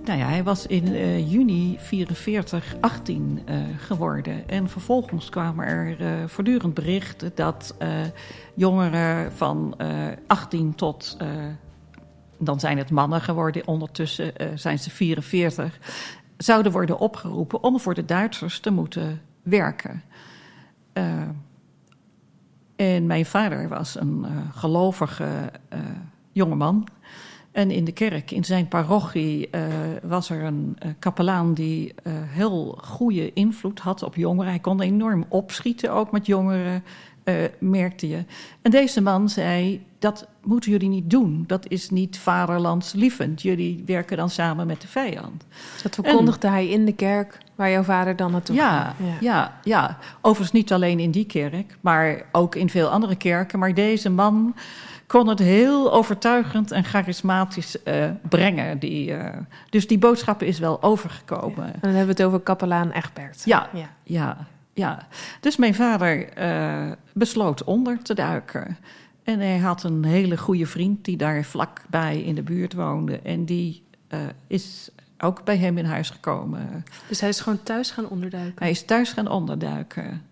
Nou 0.05 0.19
ja, 0.19 0.27
hij 0.27 0.43
was 0.43 0.67
in 0.67 0.87
eh, 0.87 1.33
juni 1.33 1.77
44 1.81 2.77
18 2.81 3.43
eh, 3.45 3.57
geworden. 3.77 4.49
En 4.49 4.69
vervolgens 4.69 5.29
kwamen 5.29 5.67
er 5.67 6.01
eh, 6.01 6.27
voortdurend 6.27 6.75
berichten 6.75 7.33
dat 7.35 7.75
jongeren 8.55 9.33
van 9.33 9.75
eh 9.79 9.89
18 10.27 10.75
tot. 10.75 11.17
dan 12.39 12.61
zijn 12.61 12.79
het 12.79 12.91
mannen 12.91 13.21
geworden, 13.21 13.67
ondertussen 13.67 14.33
zijn 14.55 14.79
ze 14.79 14.91
44. 14.91 15.79
zouden 16.37 16.73
worden 16.73 16.99
opgeroepen 16.99 17.63
om 17.63 17.81
voor 17.81 17.95
de 17.95 18.05
Duitsers 18.05 18.61
te 18.61 18.71
moeten 18.71 19.21
werken. 19.43 20.03
Eh, 20.99 21.29
en 22.79 23.07
mijn 23.07 23.27
vader 23.27 23.69
was 23.69 24.01
een 24.01 24.25
eh, 24.25 24.31
gelovige 24.53 25.51
eh 25.69 25.79
jongeman. 26.33 26.87
En 27.53 27.71
in 27.71 27.85
de 27.85 27.93
kerk, 27.93 28.31
in 28.31 28.45
zijn 28.45 28.69
parochie, 28.69 29.51
eh, 29.51 29.63
was 30.03 30.31
er 30.31 30.43
een 30.43 30.79
kapelaan 30.99 31.55
die 31.55 31.95
heel 32.09 32.79
goede 32.83 33.33
invloed 33.33 33.79
had 33.79 34.03
op 34.03 34.15
jongeren. 34.15 34.51
Hij 34.51 34.61
kon 34.61 34.81
enorm 34.81 35.25
opschieten, 35.29 35.93
ook 35.93 36.11
met 36.11 36.27
jongeren, 36.27 36.85
eh, 37.29 37.35
merkte 37.59 38.09
je. 38.09 38.25
En 38.63 38.71
deze 38.71 39.01
man 39.01 39.29
zei, 39.29 39.87
dat 39.99 40.27
moeten 40.43 40.71
jullie 40.71 40.89
niet 40.89 41.11
doen. 41.11 41.45
Dat 41.47 41.69
is 41.69 41.91
niet 41.91 42.19
vaderlandslievend. 42.19 43.43
Jullie 43.43 43.83
werken 43.87 44.17
dan 44.17 44.31
samen 44.31 44.67
met 44.67 44.81
de 44.81 44.87
vijand. 44.89 45.45
Dat 45.83 45.95
verkondigde 45.95 46.49
hij 46.49 46.69
in 46.69 46.85
de 46.85 46.93
kerk 46.95 47.39
waar 47.55 47.71
jouw 47.71 47.83
vader 47.83 48.17
dan 48.17 48.31
naartoe 48.31 48.57
Ja, 48.57 48.95
ging. 48.97 49.11
ja, 49.21 49.59
ja. 49.65 49.99
Overigens 50.21 50.53
niet 50.61 50.73
alleen 50.73 50.99
in 51.01 51.11
die 51.11 51.27
kerk, 51.27 51.79
maar 51.81 52.23
ook 52.33 52.55
in 52.55 52.71
veel 52.71 52.89
andere 52.89 53.17
kerken. 53.17 53.59
Maar 53.59 53.75
deze 53.75 54.11
man 54.11 54.55
kon 55.07 55.27
het 55.29 55.39
heel 55.39 55.93
overtuigend 55.93 56.71
en 56.71 56.85
charismatisch 56.85 57.83
eh, 57.83 58.11
brengen. 58.29 58.79
Die, 58.79 59.15
eh, 59.15 59.37
dus 59.71 59.87
die 59.87 59.99
boodschap 59.99 60.43
is 60.43 60.59
wel 60.59 60.83
overgekomen. 60.83 61.65
En 61.65 61.79
dan 61.81 61.91
hebben 61.91 62.17
we 62.17 62.23
het 62.23 62.23
over 62.23 62.41
kapelaan 62.41 62.91
Egbert. 62.91 63.43
Ja, 63.45 63.69
Ja. 63.73 63.89
ja, 64.03 64.37
ja. 64.79 65.07
Dus 65.41 65.57
mijn 65.57 65.75
vader 65.75 66.29
eh, 66.29 66.93
besloot 67.13 67.65
onder 67.65 68.03
te 68.03 68.15
duiken. 68.15 68.77
En 69.23 69.41
hij 69.41 69.59
had 69.59 69.83
een 69.83 70.05
hele 70.05 70.37
goede 70.37 70.67
vriend 70.67 71.05
die 71.05 71.17
daar 71.17 71.45
vlakbij 71.45 72.23
in 72.23 72.35
de 72.35 72.43
buurt 72.43 72.73
woonde. 72.73 73.21
En 73.21 73.45
die 73.45 73.83
eh, 74.09 74.21
is 74.47 74.91
ook 75.19 75.45
bij 75.45 75.57
hem 75.57 75.79
in 75.79 75.85
huis 75.85 76.11
gekomen. 76.11 76.85
Dus 77.09 77.21
hij 77.21 77.29
is 77.29 77.41
gewoon 77.41 77.63
thuis 77.63 77.91
gaan 77.91 78.09
onderduiken. 78.09 78.55
Hij 78.59 78.71
is 78.71 78.85
thuis 78.85 79.13
gaan 79.13 79.29
onderduiken. 79.29 80.23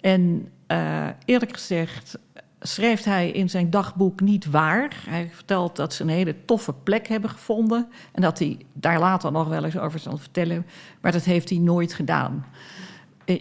En 0.00 0.48
eh, 0.66 1.08
eerlijk 1.24 1.52
gezegd 1.52 2.18
schrijft 2.60 3.04
hij 3.04 3.30
in 3.30 3.50
zijn 3.50 3.70
dagboek 3.70 4.20
niet 4.20 4.50
waar. 4.50 5.02
Hij 5.08 5.30
vertelt 5.32 5.76
dat 5.76 5.94
ze 5.94 6.02
een 6.02 6.08
hele 6.08 6.44
toffe 6.44 6.72
plek 6.72 7.08
hebben 7.08 7.30
gevonden. 7.30 7.88
En 8.12 8.22
dat 8.22 8.38
hij 8.38 8.58
daar 8.72 8.98
later 8.98 9.32
nog 9.32 9.48
wel 9.48 9.64
eens 9.64 9.78
over 9.78 9.98
zal 9.98 10.16
vertellen. 10.16 10.66
Maar 11.00 11.12
dat 11.12 11.24
heeft 11.24 11.48
hij 11.48 11.58
nooit 11.58 11.94
gedaan. 11.94 12.44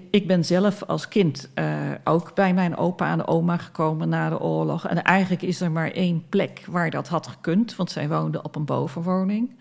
Ik 0.10 0.28
ben 0.28 0.46
zelf 0.46 0.84
als 0.84 1.08
kind 1.08 1.50
eh, 1.54 1.66
ook 2.04 2.36
bij 2.36 2.54
mijn 2.54 2.78
opa 2.78 3.12
en 3.12 3.28
oma 3.28 3.58
gekomen 3.58 4.10
na 4.10 4.30
de 4.30 4.40
oorlog. 4.40 4.88
En 4.88 5.04
eigenlijk 5.04 5.42
is 5.42 5.62
er 5.62 5.72
maar 5.72 5.92
één 5.92 6.26
plek 6.30 6.64
waar 6.70 6.90
dat 6.90 7.08
had 7.08 7.28
gekund, 7.28 7.76
want 7.76 7.92
zij 7.92 8.08
woonden 8.08 8.46
op 8.46 8.56
een 8.56 8.66
bovenwoning. 8.66 9.52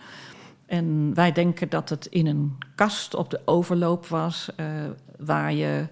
En 0.67 1.15
wij 1.15 1.33
denken 1.33 1.69
dat 1.69 1.89
het 1.89 2.07
in 2.07 2.27
een 2.27 2.59
kast 2.75 3.15
op 3.15 3.31
de 3.31 3.41
overloop 3.45 4.07
was, 4.07 4.51
eh, 4.57 4.67
waar 5.19 5.53
je 5.53 5.89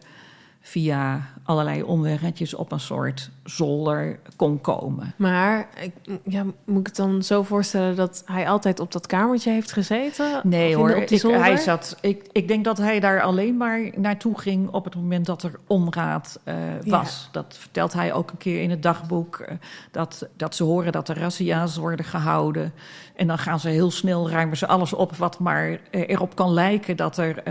via 0.61 1.21
allerlei 1.45 1.83
omweggetjes 1.83 2.55
op 2.55 2.73
een 2.73 2.81
soort 2.81 3.31
zolder 3.45 4.19
kon 4.37 4.61
komen. 4.61 5.15
Maar 5.17 5.69
ik, 5.81 6.19
ja, 6.25 6.45
moet 6.65 6.81
ik 6.81 6.87
het 6.87 6.97
dan 6.97 7.23
zo 7.23 7.43
voorstellen 7.43 7.97
dat 7.97 8.23
hij 8.27 8.49
altijd 8.49 8.81
op 8.81 8.93
dat 8.93 9.07
kamertje 9.07 9.51
heeft 9.51 9.73
gezeten? 9.73 10.41
Nee 10.45 10.77
hoor, 10.77 10.91
ik, 10.91 11.23
hij 11.23 11.57
zat, 11.57 11.97
ik, 12.01 12.29
ik 12.33 12.49
denk 12.49 12.65
dat 12.65 12.79
hij 12.79 13.01
daar 13.01 13.23
alleen 13.23 13.57
maar 13.57 13.81
naartoe 13.97 14.41
ging 14.41 14.69
op 14.69 14.85
het 14.85 14.95
moment 14.95 15.27
dat 15.27 15.43
er 15.43 15.59
onraad 15.67 16.41
eh, 16.45 16.55
was. 16.85 17.29
Dat 17.33 17.57
vertelt 17.59 17.93
hij 17.93 18.13
ook 18.13 18.31
een 18.31 18.39
keer 18.39 18.63
in 18.63 18.71
het 18.71 18.83
dagboek. 18.83 19.39
eh, 19.39 19.57
dat, 19.91 20.29
dat 20.37 20.55
ze 20.55 20.65
horen 20.65 20.93
dat 20.93 21.09
er 21.09 21.19
razzia's 21.19 21.77
worden 21.77 22.05
gehouden. 22.05 22.73
En 23.17 23.27
dan 23.27 23.39
gaan 23.39 23.61
ze 23.61 23.69
heel 23.69 23.91
snel, 23.91 24.31
ruimen 24.31 24.57
ze 24.57 24.67
alles 24.67 24.93
op 24.93 25.17
wat 25.17 25.39
maar 25.39 25.81
eh, 25.91 26.09
erop 26.09 26.35
kan 26.35 26.53
lijken 26.53 26.97
dat 26.97 27.17
er 27.17 27.43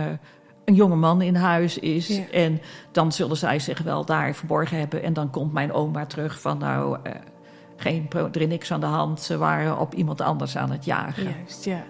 een 0.70 0.76
jonge 0.76 0.96
man 0.96 1.22
in 1.22 1.36
huis 1.36 1.80
is. 1.80 2.22
En 2.32 2.62
dan 2.92 3.12
zullen 3.12 3.38
zij 3.38 3.60
zich 3.60 3.82
wel 3.82 4.06
daar 4.06 4.36
verborgen 4.36 4.78
hebben. 4.80 5.04
En 5.04 5.14
dan 5.14 5.30
komt 5.30 5.54
mijn 5.54 5.74
oma 5.74 6.06
terug 6.06 6.42
van 6.42 6.58
nou, 6.58 6.98
eh, 7.04 7.14
geen, 7.76 8.08
er 8.10 8.42
is 8.42 8.48
niks 8.48 8.72
aan 8.72 8.80
de 8.80 8.86
hand. 8.86 9.22
Ze 9.22 9.38
waren 9.38 9.80
op 9.80 9.94
iemand 9.94 10.22
anders 10.22 10.58
aan 10.58 10.72
het 10.72 10.86
jagen. 10.86 11.24
Juist, 11.24 11.66
ja. 11.66 11.84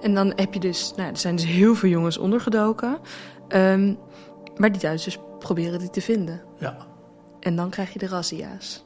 En 0.00 0.14
dan 0.14 0.32
heb 0.36 0.54
je 0.54 0.60
dus, 0.60 0.92
nou, 0.96 1.10
er 1.10 1.16
zijn 1.16 1.36
dus 1.36 1.46
heel 1.46 1.74
veel 1.74 1.88
jongens 1.88 2.18
ondergedoken. 2.18 2.98
Ehm, 3.48 3.94
maar 4.56 4.72
die 4.72 4.80
Duitsers 4.80 5.18
proberen 5.38 5.78
die 5.78 5.90
te 5.90 6.00
vinden. 6.00 6.42
Ja. 6.58 6.76
En 7.40 7.56
dan 7.56 7.70
krijg 7.70 7.92
je 7.92 7.98
de 7.98 8.06
razzia's. 8.06 8.84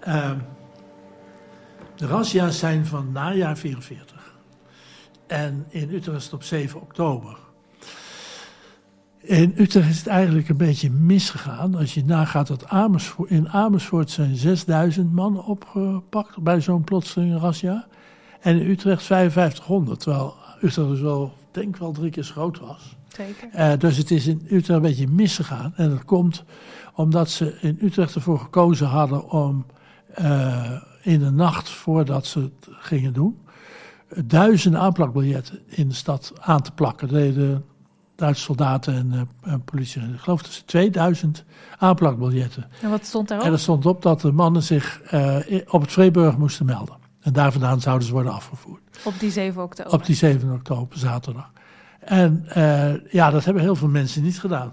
Ehm, 0.00 0.38
de 1.96 2.06
razzia's 2.06 2.58
zijn 2.58 2.86
van 2.86 3.12
najaar 3.12 3.56
44. 3.56 4.34
En 5.26 5.66
in 5.68 5.90
Utrecht 5.90 6.16
is 6.16 6.24
het 6.24 6.32
op 6.32 6.42
7 6.42 6.80
oktober. 6.80 7.36
In 9.20 9.54
Utrecht 9.56 9.88
is 9.88 9.98
het 9.98 10.06
eigenlijk 10.06 10.48
een 10.48 10.56
beetje 10.56 10.90
misgegaan. 10.90 11.74
Als 11.74 11.94
je 11.94 12.04
nagaat 12.04 12.46
dat 12.46 12.68
Amersfoort, 12.68 13.30
in 13.30 13.48
Amersfoort 13.48 14.10
zijn 14.10 14.36
6000 14.36 15.12
man 15.12 15.44
opgepakt 15.44 16.38
bij 16.38 16.60
zo'n 16.60 16.84
plotselinge 16.84 17.38
razzia. 17.38 17.86
En 18.40 18.60
in 18.60 18.70
Utrecht 18.70 19.02
5500, 19.02 20.00
terwijl 20.00 20.34
Utrecht 20.56 20.88
dus 20.88 21.00
wel, 21.00 21.32
denk 21.50 21.76
wel 21.76 21.92
drie 21.92 22.10
keer 22.10 22.22
zo 22.22 22.32
groot 22.32 22.58
was. 22.58 22.96
Zeker. 23.08 23.48
Eh, 23.52 23.78
dus 23.78 23.96
het 23.96 24.10
is 24.10 24.26
in 24.26 24.40
Utrecht 24.44 24.68
een 24.68 24.80
beetje 24.80 25.08
misgegaan. 25.08 25.72
En 25.76 25.90
dat 25.90 26.04
komt 26.04 26.44
omdat 26.94 27.30
ze 27.30 27.58
in 27.60 27.78
Utrecht 27.80 28.14
ervoor 28.14 28.38
gekozen 28.38 28.86
hadden 28.86 29.30
om 29.30 29.66
eh, 30.14 30.72
in 31.06 31.18
de 31.18 31.30
nacht 31.30 31.70
voordat 31.70 32.26
ze 32.26 32.40
het 32.40 32.68
gingen 32.70 33.12
doen, 33.12 33.38
duizenden 34.24 34.80
aanplakbiljetten 34.80 35.58
in 35.66 35.88
de 35.88 35.94
stad 35.94 36.32
aan 36.40 36.62
te 36.62 36.72
plakken. 36.72 37.08
Dat 37.08 37.16
deden 37.16 37.64
Duitse 38.16 38.42
soldaten 38.42 38.94
en, 38.94 39.12
uh, 39.12 39.52
en 39.52 39.64
politie. 39.64 40.02
Ik 40.02 40.20
geloof 40.20 40.42
dat 40.42 40.52
ze 40.52 40.64
2000 40.64 41.44
aanplakbiljetten. 41.78 42.66
En 42.82 42.90
wat 42.90 43.06
stond 43.06 43.28
daarop? 43.28 43.46
En 43.46 43.52
er 43.52 43.58
stond 43.58 43.86
op 43.86 44.02
dat 44.02 44.20
de 44.20 44.32
mannen 44.32 44.62
zich 44.62 45.00
uh, 45.12 45.36
op 45.68 45.80
het 45.80 45.92
Vreeburg 45.92 46.36
moesten 46.36 46.66
melden. 46.66 46.96
En 47.20 47.32
daar 47.32 47.52
vandaan 47.52 47.80
zouden 47.80 48.06
ze 48.06 48.12
worden 48.12 48.32
afgevoerd. 48.32 48.80
Op 49.04 49.14
die 49.18 49.30
7 49.30 49.62
oktober? 49.62 49.92
Op 49.92 50.06
die 50.06 50.14
7 50.14 50.52
oktober, 50.52 50.98
zaterdag. 50.98 51.50
En 51.98 52.44
uh, 52.56 53.12
ja, 53.12 53.30
dat 53.30 53.44
hebben 53.44 53.62
heel 53.62 53.76
veel 53.76 53.88
mensen 53.88 54.22
niet 54.22 54.40
gedaan. 54.40 54.72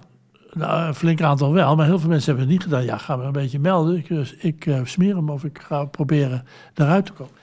Nou, 0.53 0.87
een 0.87 0.95
flink 0.95 1.21
aantal 1.21 1.53
wel, 1.53 1.75
maar 1.75 1.85
heel 1.85 1.99
veel 1.99 2.09
mensen 2.09 2.35
hebben 2.35 2.45
het 2.45 2.53
niet 2.53 2.63
gedaan. 2.63 2.83
Ja, 2.83 2.97
ga 2.97 3.15
me 3.15 3.23
een 3.23 3.31
beetje 3.31 3.59
melden. 3.59 3.97
Ik, 3.97 4.09
ik 4.37 4.65
uh, 4.65 4.79
smeer 4.83 5.15
hem 5.15 5.29
of 5.29 5.43
ik 5.43 5.59
ga 5.59 5.85
proberen 5.85 6.45
eruit 6.73 7.05
te 7.05 7.11
komen. 7.11 7.33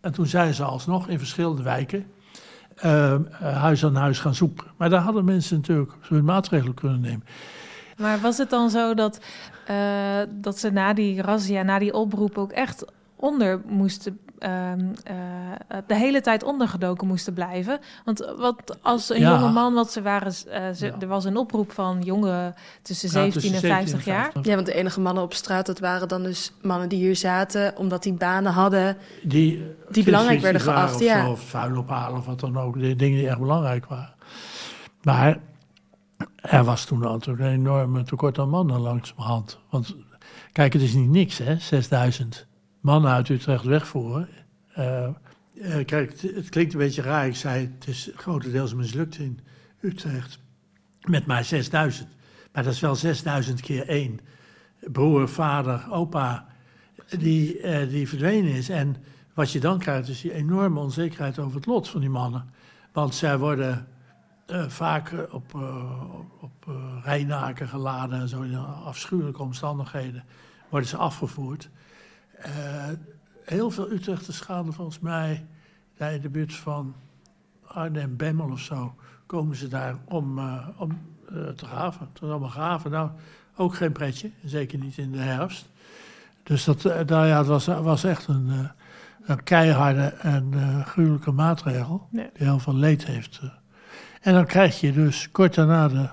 En 0.00 0.12
toen 0.12 0.26
zijn 0.26 0.54
ze 0.54 0.64
alsnog 0.64 1.08
in 1.08 1.18
verschillende 1.18 1.62
wijken 1.62 2.06
uh, 2.84 3.14
huis 3.40 3.84
aan 3.84 3.94
huis 3.94 4.18
gaan 4.18 4.34
zoeken. 4.34 4.66
Maar 4.76 4.90
daar 4.90 5.00
hadden 5.00 5.24
mensen 5.24 5.56
natuurlijk 5.56 5.92
hun 6.00 6.24
maatregelen 6.24 6.74
kunnen 6.74 7.00
nemen. 7.00 7.24
Maar 7.96 8.20
was 8.20 8.38
het 8.38 8.50
dan 8.50 8.70
zo 8.70 8.94
dat, 8.94 9.20
dat 10.30 10.58
ze 10.58 10.70
na 10.70 10.92
die 10.92 11.22
razzia, 11.22 11.62
na 11.62 11.78
die 11.78 11.94
oproep 11.94 12.38
ook 12.38 12.52
echt 12.52 12.84
onder 13.16 13.60
moesten, 13.66 14.18
uh, 14.44 14.72
de 15.86 15.94
hele 15.94 16.20
tijd 16.20 16.42
ondergedoken 16.42 17.06
moesten 17.06 17.34
blijven? 17.34 17.78
Want 18.04 18.32
wat 18.38 18.78
als 18.82 19.10
een 19.10 19.20
ja. 19.20 19.30
jonge 19.30 19.52
man, 19.52 19.74
wat 19.74 19.92
ze 19.92 20.02
waren, 20.02 20.32
ze, 20.32 20.76
ja. 20.78 20.94
er 21.00 21.06
was 21.06 21.24
een 21.24 21.36
oproep 21.36 21.72
van 21.72 22.02
jongen 22.02 22.54
tussen 22.82 23.08
ja, 23.08 23.14
17 23.14 23.40
tussen 23.40 23.68
en 23.70 23.76
50 23.76 24.04
jaar. 24.04 24.22
50. 24.22 24.44
Ja, 24.44 24.54
want 24.54 24.66
de 24.66 24.74
enige 24.74 25.00
mannen 25.00 25.22
op 25.22 25.34
straat, 25.34 25.66
dat 25.66 25.78
waren 25.78 26.08
dan 26.08 26.22
dus 26.22 26.52
mannen 26.62 26.88
die 26.88 26.98
hier 26.98 27.16
zaten, 27.16 27.76
omdat 27.76 28.02
die 28.02 28.12
banen 28.12 28.52
hadden 28.52 28.96
die, 29.22 29.64
die 29.90 30.04
belangrijk 30.04 30.40
werden 30.40 30.60
geacht. 30.60 30.94
Of, 30.94 31.00
ja. 31.00 31.24
Zo, 31.24 31.30
of 31.30 31.40
vuil 31.40 31.76
ophalen 31.76 32.18
of 32.18 32.26
wat 32.26 32.40
dan 32.40 32.58
ook, 32.58 32.80
de 32.80 32.94
dingen 32.94 33.18
die 33.18 33.28
echt 33.28 33.38
belangrijk 33.38 33.86
waren. 33.86 34.14
Maar 35.02 35.38
er 36.36 36.64
was 36.64 36.84
toen 36.84 36.98
natuurlijk 36.98 37.44
een 37.44 37.52
enorme 37.52 38.02
tekort 38.02 38.38
aan 38.38 38.48
mannen 38.48 38.80
langzamerhand. 38.80 39.58
Want 39.70 39.96
kijk, 40.52 40.72
het 40.72 40.82
is 40.82 40.94
niet 40.94 41.10
niks, 41.10 41.38
hè, 41.38 41.58
6000 41.58 42.46
mannen 42.82 43.10
uit 43.10 43.28
Utrecht 43.28 43.64
wegvoeren. 43.64 44.28
Uh, 44.78 45.08
uh, 45.54 45.84
kijk, 45.84 46.10
het, 46.10 46.22
het, 46.22 46.48
klinkt 46.48 46.72
een 46.72 46.78
beetje 46.78 47.02
raar. 47.02 47.26
Ik 47.26 47.36
zei, 47.36 47.70
het 47.78 47.88
is 47.88 48.10
grotendeels 48.14 48.74
mislukt 48.74 49.18
in 49.18 49.40
Utrecht. 49.80 50.38
Met 51.00 51.26
maar 51.26 51.44
6000. 51.44 52.08
Maar 52.52 52.62
dat 52.62 52.72
is 52.72 52.80
wel 52.80 52.94
6000 52.94 53.60
keer 53.60 53.88
één. 53.88 54.20
Broer, 54.80 55.28
vader, 55.28 55.86
opa, 55.90 56.46
die, 57.18 57.60
uh, 57.62 57.88
die 57.88 58.08
verdwenen 58.08 58.52
is. 58.52 58.68
En 58.68 58.96
wat 59.34 59.52
je 59.52 59.60
dan 59.60 59.78
krijgt, 59.78 60.08
is 60.08 60.20
die 60.20 60.32
enorme 60.32 60.80
onzekerheid 60.80 61.38
over 61.38 61.56
het 61.56 61.66
lot 61.66 61.88
van 61.88 62.00
die 62.00 62.10
mannen. 62.10 62.50
Want 62.92 63.14
zij 63.14 63.38
worden 63.38 63.86
vaak 64.68 65.12
op, 65.30 65.54
op 66.40 66.66
rijnaken 67.02 67.68
geladen 67.68 68.20
en 68.20 68.28
zo 68.28 68.42
in 68.42 68.56
afschuwelijke 68.84 69.42
omstandigheden. 69.42 70.24
Worden 70.68 70.88
ze 70.88 70.96
afgevoerd. 70.96 71.70
Uh, 72.46 72.88
heel 73.44 73.70
veel 73.70 73.90
Utrechters 73.90 74.40
gaan 74.40 74.72
volgens 74.72 74.98
mij 74.98 75.46
bij 75.96 76.20
de 76.20 76.28
buurt 76.28 76.54
van 76.54 76.94
Arnhem, 77.66 78.16
Bemmel 78.16 78.50
of 78.50 78.60
zo, 78.60 78.94
komen 79.26 79.56
ze 79.56 79.68
daar 79.68 79.96
om, 80.04 80.38
uh, 80.38 80.68
om 80.76 80.98
uh, 81.32 81.48
te 81.48 81.66
graven. 81.66 82.08
Te 82.12 82.26
allemaal 82.26 82.48
graven. 82.48 82.90
Nou, 82.90 83.10
ook 83.56 83.74
geen 83.74 83.92
pretje, 83.92 84.30
zeker 84.44 84.78
niet 84.78 84.98
in 84.98 85.12
de 85.12 85.18
herfst. 85.18 85.68
Dus 86.42 86.64
dat, 86.64 86.84
uh, 86.84 87.00
nou 87.00 87.26
ja, 87.26 87.38
het 87.38 87.46
was, 87.46 87.66
was 87.66 88.04
echt 88.04 88.26
een, 88.26 88.70
een 89.22 89.42
keiharde 89.42 90.04
en 90.04 90.52
gruwelijke 90.86 91.30
maatregel, 91.30 92.08
die 92.10 92.30
heel 92.32 92.58
veel 92.58 92.74
leed 92.74 93.06
heeft. 93.06 93.40
En 94.20 94.32
dan 94.32 94.46
krijg 94.46 94.80
je 94.80 94.92
dus 94.92 95.30
kort 95.30 95.54
daarna 95.54 95.88
de, 95.88 96.08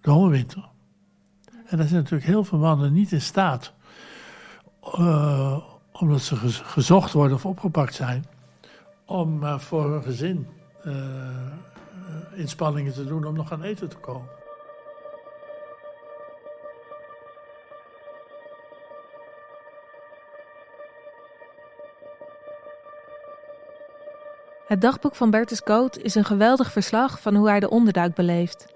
de 0.00 0.10
hongerwinter. 0.10 0.68
En 1.66 1.76
daar 1.76 1.86
zijn 1.88 2.02
natuurlijk 2.02 2.30
heel 2.30 2.44
veel 2.44 2.58
mannen 2.58 2.92
niet 2.92 3.12
in 3.12 3.20
staat 3.20 3.72
uh, 4.92 5.56
omdat 5.92 6.20
ze 6.20 6.36
gezocht 6.64 7.12
worden 7.12 7.36
of 7.36 7.46
opgepakt 7.46 7.94
zijn, 7.94 8.24
om 9.04 9.42
uh, 9.42 9.58
voor 9.58 9.90
hun 9.90 10.02
gezin 10.02 10.46
uh, 10.84 10.94
inspanningen 12.34 12.92
te 12.92 13.04
doen 13.04 13.24
om 13.24 13.34
nog 13.34 13.52
aan 13.52 13.62
eten 13.62 13.88
te 13.88 13.96
komen. 13.96 14.28
Het 24.66 24.80
dagboek 24.80 25.14
van 25.14 25.30
Bertus 25.30 25.62
Koot 25.62 25.98
is 25.98 26.14
een 26.14 26.24
geweldig 26.24 26.72
verslag 26.72 27.20
van 27.20 27.34
hoe 27.34 27.48
hij 27.48 27.60
de 27.60 27.70
onderduik 27.70 28.14
beleeft. 28.14 28.73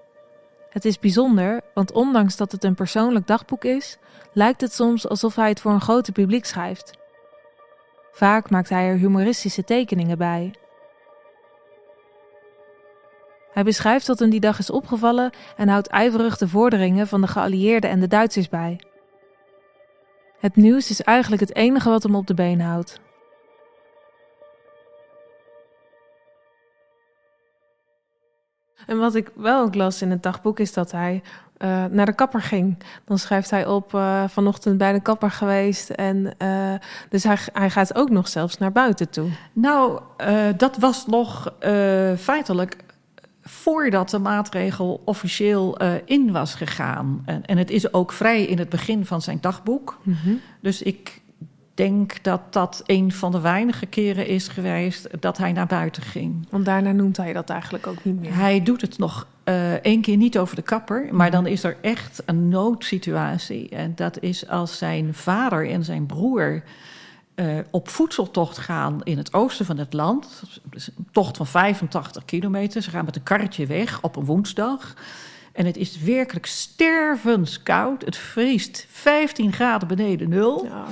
Het 0.69 0.85
is 0.85 0.99
bijzonder, 0.99 1.61
want 1.73 1.91
ondanks 1.91 2.37
dat 2.37 2.51
het 2.51 2.63
een 2.63 2.75
persoonlijk 2.75 3.27
dagboek 3.27 3.63
is, 3.63 3.97
lijkt 4.33 4.61
het 4.61 4.73
soms 4.73 5.07
alsof 5.07 5.35
hij 5.35 5.49
het 5.49 5.59
voor 5.59 5.71
een 5.71 5.81
groter 5.81 6.13
publiek 6.13 6.45
schrijft. 6.45 6.97
Vaak 8.11 8.49
maakt 8.49 8.69
hij 8.69 8.87
er 8.87 8.97
humoristische 8.97 9.63
tekeningen 9.63 10.17
bij. 10.17 10.53
Hij 13.51 13.63
beschrijft 13.63 14.07
wat 14.07 14.19
hem 14.19 14.29
die 14.29 14.39
dag 14.39 14.59
is 14.59 14.69
opgevallen 14.69 15.31
en 15.57 15.67
houdt 15.67 15.87
ijverig 15.87 16.37
de 16.37 16.47
vorderingen 16.47 17.07
van 17.07 17.21
de 17.21 17.27
geallieerden 17.27 17.89
en 17.89 17.99
de 17.99 18.07
Duitsers 18.07 18.49
bij. 18.49 18.79
Het 20.39 20.55
nieuws 20.55 20.89
is 20.89 21.01
eigenlijk 21.01 21.41
het 21.41 21.55
enige 21.55 21.89
wat 21.89 22.03
hem 22.03 22.15
op 22.15 22.27
de 22.27 22.33
been 22.33 22.61
houdt. 22.61 22.99
En 28.85 28.97
wat 28.97 29.15
ik 29.15 29.31
wel 29.35 29.61
ook 29.61 29.75
las 29.75 30.01
in 30.01 30.11
het 30.11 30.23
dagboek 30.23 30.59
is 30.59 30.73
dat 30.73 30.91
hij 30.91 31.21
uh, 31.59 31.85
naar 31.85 32.05
de 32.05 32.13
kapper 32.13 32.41
ging. 32.41 32.77
Dan 33.05 33.17
schrijft 33.17 33.49
hij 33.49 33.67
op 33.67 33.93
uh, 33.93 34.23
vanochtend 34.27 34.77
bij 34.77 34.93
de 34.93 35.01
kapper 35.01 35.31
geweest. 35.31 35.89
En 35.89 36.35
uh, 36.41 36.73
dus 37.09 37.23
hij, 37.23 37.37
hij 37.53 37.69
gaat 37.69 37.95
ook 37.95 38.09
nog 38.09 38.27
zelfs 38.27 38.57
naar 38.57 38.71
buiten 38.71 39.09
toe. 39.09 39.29
Nou, 39.53 39.99
dat 40.57 40.77
was 40.77 41.05
nog 41.05 41.53
feitelijk 42.17 42.75
voordat 43.41 44.09
de 44.09 44.19
maatregel 44.19 45.01
officieel 45.05 45.77
in 46.05 46.31
was 46.31 46.55
gegaan. 46.55 47.21
En, 47.25 47.45
en, 47.45 47.57
het 47.57 47.69
is 47.69 47.93
ook 47.93 48.11
vrij 48.11 48.43
in 48.43 48.57
het 48.59 48.69
begin 48.69 49.05
van 49.05 49.21
zijn 49.21 49.37
dagboek. 49.41 49.97
Mm 50.03 50.17
-hmm. 50.23 50.41
Dus 50.61 50.81
ik 50.81 51.21
denk 51.79 52.23
dat 52.23 52.53
dat 52.53 52.83
een 52.85 53.11
van 53.11 53.31
de 53.31 53.39
weinige 53.39 53.85
keren 53.85 54.27
is 54.27 54.47
geweest 54.47 55.21
dat 55.21 55.37
hij 55.37 55.51
naar 55.51 55.67
buiten 55.67 56.03
ging. 56.03 56.47
Want 56.49 56.65
daarna 56.65 56.91
noemt 56.91 57.17
hij 57.17 57.33
dat 57.33 57.49
eigenlijk 57.49 57.87
ook 57.87 58.03
niet 58.03 58.19
meer. 58.19 58.35
Hij 58.35 58.63
doet 58.63 58.81
het 58.81 58.97
nog 58.97 59.27
uh, 59.45 59.73
één 59.73 60.01
keer 60.01 60.17
niet 60.17 60.37
over 60.37 60.55
de 60.55 60.61
kapper, 60.61 61.07
maar 61.11 61.31
dan 61.31 61.47
is 61.47 61.63
er 61.63 61.77
echt 61.81 62.21
een 62.25 62.49
noodsituatie. 62.49 63.69
En 63.69 63.95
dat 63.95 64.19
is 64.19 64.47
als 64.47 64.77
zijn 64.77 65.13
vader 65.13 65.69
en 65.69 65.83
zijn 65.83 66.05
broer 66.05 66.63
uh, 67.35 67.57
op 67.71 67.89
voedseltocht 67.89 68.57
gaan 68.57 69.03
in 69.03 69.17
het 69.17 69.33
oosten 69.33 69.65
van 69.65 69.77
het 69.77 69.93
land. 69.93 70.43
Dus 70.63 70.87
een 70.97 71.07
tocht 71.11 71.37
van 71.37 71.47
85 71.47 72.25
kilometer. 72.25 72.81
Ze 72.81 72.89
gaan 72.89 73.05
met 73.05 73.15
een 73.15 73.23
karretje 73.23 73.65
weg 73.65 74.01
op 74.01 74.15
een 74.15 74.25
woensdag. 74.25 74.93
En 75.53 75.65
het 75.65 75.77
is 75.77 75.99
werkelijk 75.99 76.45
stervenskoud. 76.45 78.05
Het 78.05 78.17
vriest 78.17 78.85
15 78.89 79.53
graden 79.53 79.87
beneden 79.87 80.29
nul. 80.29 80.65
Ja. 80.65 80.85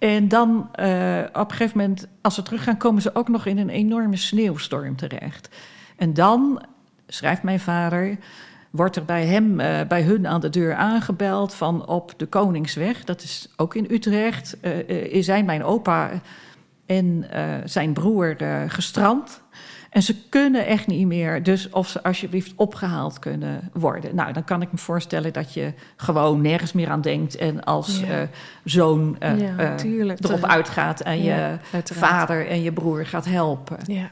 En 0.00 0.28
dan 0.28 0.70
uh, 0.80 1.22
op 1.32 1.50
een 1.50 1.56
gegeven 1.56 1.78
moment, 1.78 2.08
als 2.20 2.34
ze 2.34 2.42
terug 2.42 2.62
gaan, 2.62 2.76
komen 2.76 3.02
ze 3.02 3.14
ook 3.14 3.28
nog 3.28 3.46
in 3.46 3.58
een 3.58 3.68
enorme 3.68 4.16
sneeuwstorm 4.16 4.96
terecht. 4.96 5.48
En 5.96 6.14
dan, 6.14 6.62
schrijft 7.06 7.42
mijn 7.42 7.60
vader, 7.60 8.16
wordt 8.70 8.96
er 8.96 9.04
bij 9.04 9.26
hem, 9.26 9.60
uh, 9.60 9.80
bij 9.88 10.02
hun 10.02 10.26
aan 10.26 10.40
de 10.40 10.50
deur 10.50 10.74
aangebeld 10.74 11.54
van 11.54 11.86
op 11.86 12.14
de 12.16 12.26
Koningsweg, 12.26 13.04
dat 13.04 13.22
is 13.22 13.48
ook 13.56 13.74
in 13.74 13.86
Utrecht, 13.90 14.56
zijn 15.20 15.44
mijn 15.44 15.64
opa 15.64 16.10
en 16.90 17.30
eh, 17.30 17.44
zijn 17.64 17.92
broer 17.92 18.36
eh, 18.36 18.62
gestrand. 18.66 19.42
En 19.90 20.02
ze 20.02 20.16
kunnen 20.28 20.66
echt 20.66 20.86
niet 20.86 21.06
meer, 21.06 21.42
dus 21.42 21.70
of 21.70 21.88
ze 21.88 22.02
alsjeblieft 22.02 22.52
opgehaald 22.56 23.18
kunnen 23.18 23.70
worden. 23.72 24.14
Nou, 24.14 24.32
dan 24.32 24.44
kan 24.44 24.62
ik 24.62 24.72
me 24.72 24.78
voorstellen 24.78 25.32
dat 25.32 25.54
je 25.54 25.72
gewoon 25.96 26.40
nergens 26.40 26.72
meer 26.72 26.88
aan 26.88 27.00
denkt. 27.00 27.36
En 27.36 27.64
als 27.64 28.00
Ja. 28.00 28.06
eh, 28.20 28.28
zoon 28.64 29.16
eh, 29.18 29.40
Ja, 29.40 29.56
eh, 29.56 29.74
tuurlijk. 29.74 30.24
erop 30.24 30.44
uitgaat 30.44 31.00
en 31.00 31.22
Ja, 31.22 31.36
je 31.36 31.56
uiteraard. 31.72 32.12
vader 32.12 32.46
en 32.48 32.62
je 32.62 32.72
broer 32.72 33.06
gaat 33.06 33.24
helpen. 33.24 33.76
Ja. 33.84 34.10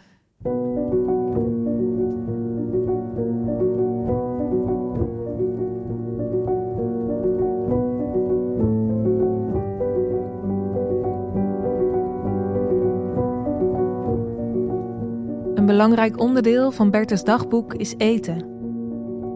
Belangrijk 15.79 16.21
onderdeel 16.21 16.71
van 16.71 16.91
Berthes 16.91 17.25
dagboek 17.25 17.75
is 17.75 17.95
eten. 17.97 18.45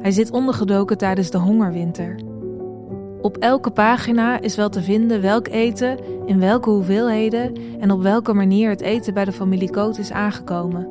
Hij 0.01 0.11
zit 0.11 0.31
ondergedoken 0.31 0.99
tijdens 0.99 1.31
de 1.31 1.39
hongerwinter. 1.39 2.21
Op 3.21 3.37
elke 3.37 3.71
pagina 3.71 4.41
is 4.41 4.57
wel 4.57 4.69
te 4.69 4.83
vinden 4.83 5.21
welk 5.21 5.49
eten, 5.49 5.99
in 6.27 6.41
welke 6.41 6.71
hoeveelheden 6.71 7.53
en 7.81 7.91
op 7.91 8.03
welke 8.03 8.33
manier 8.33 8.71
het 8.71 8.81
eten 8.81 9.15
bij 9.15 9.25
de 9.25 9.33
familie 9.33 9.71
Koot 9.71 9.99
is 9.99 10.13
aangekomen. 10.13 10.89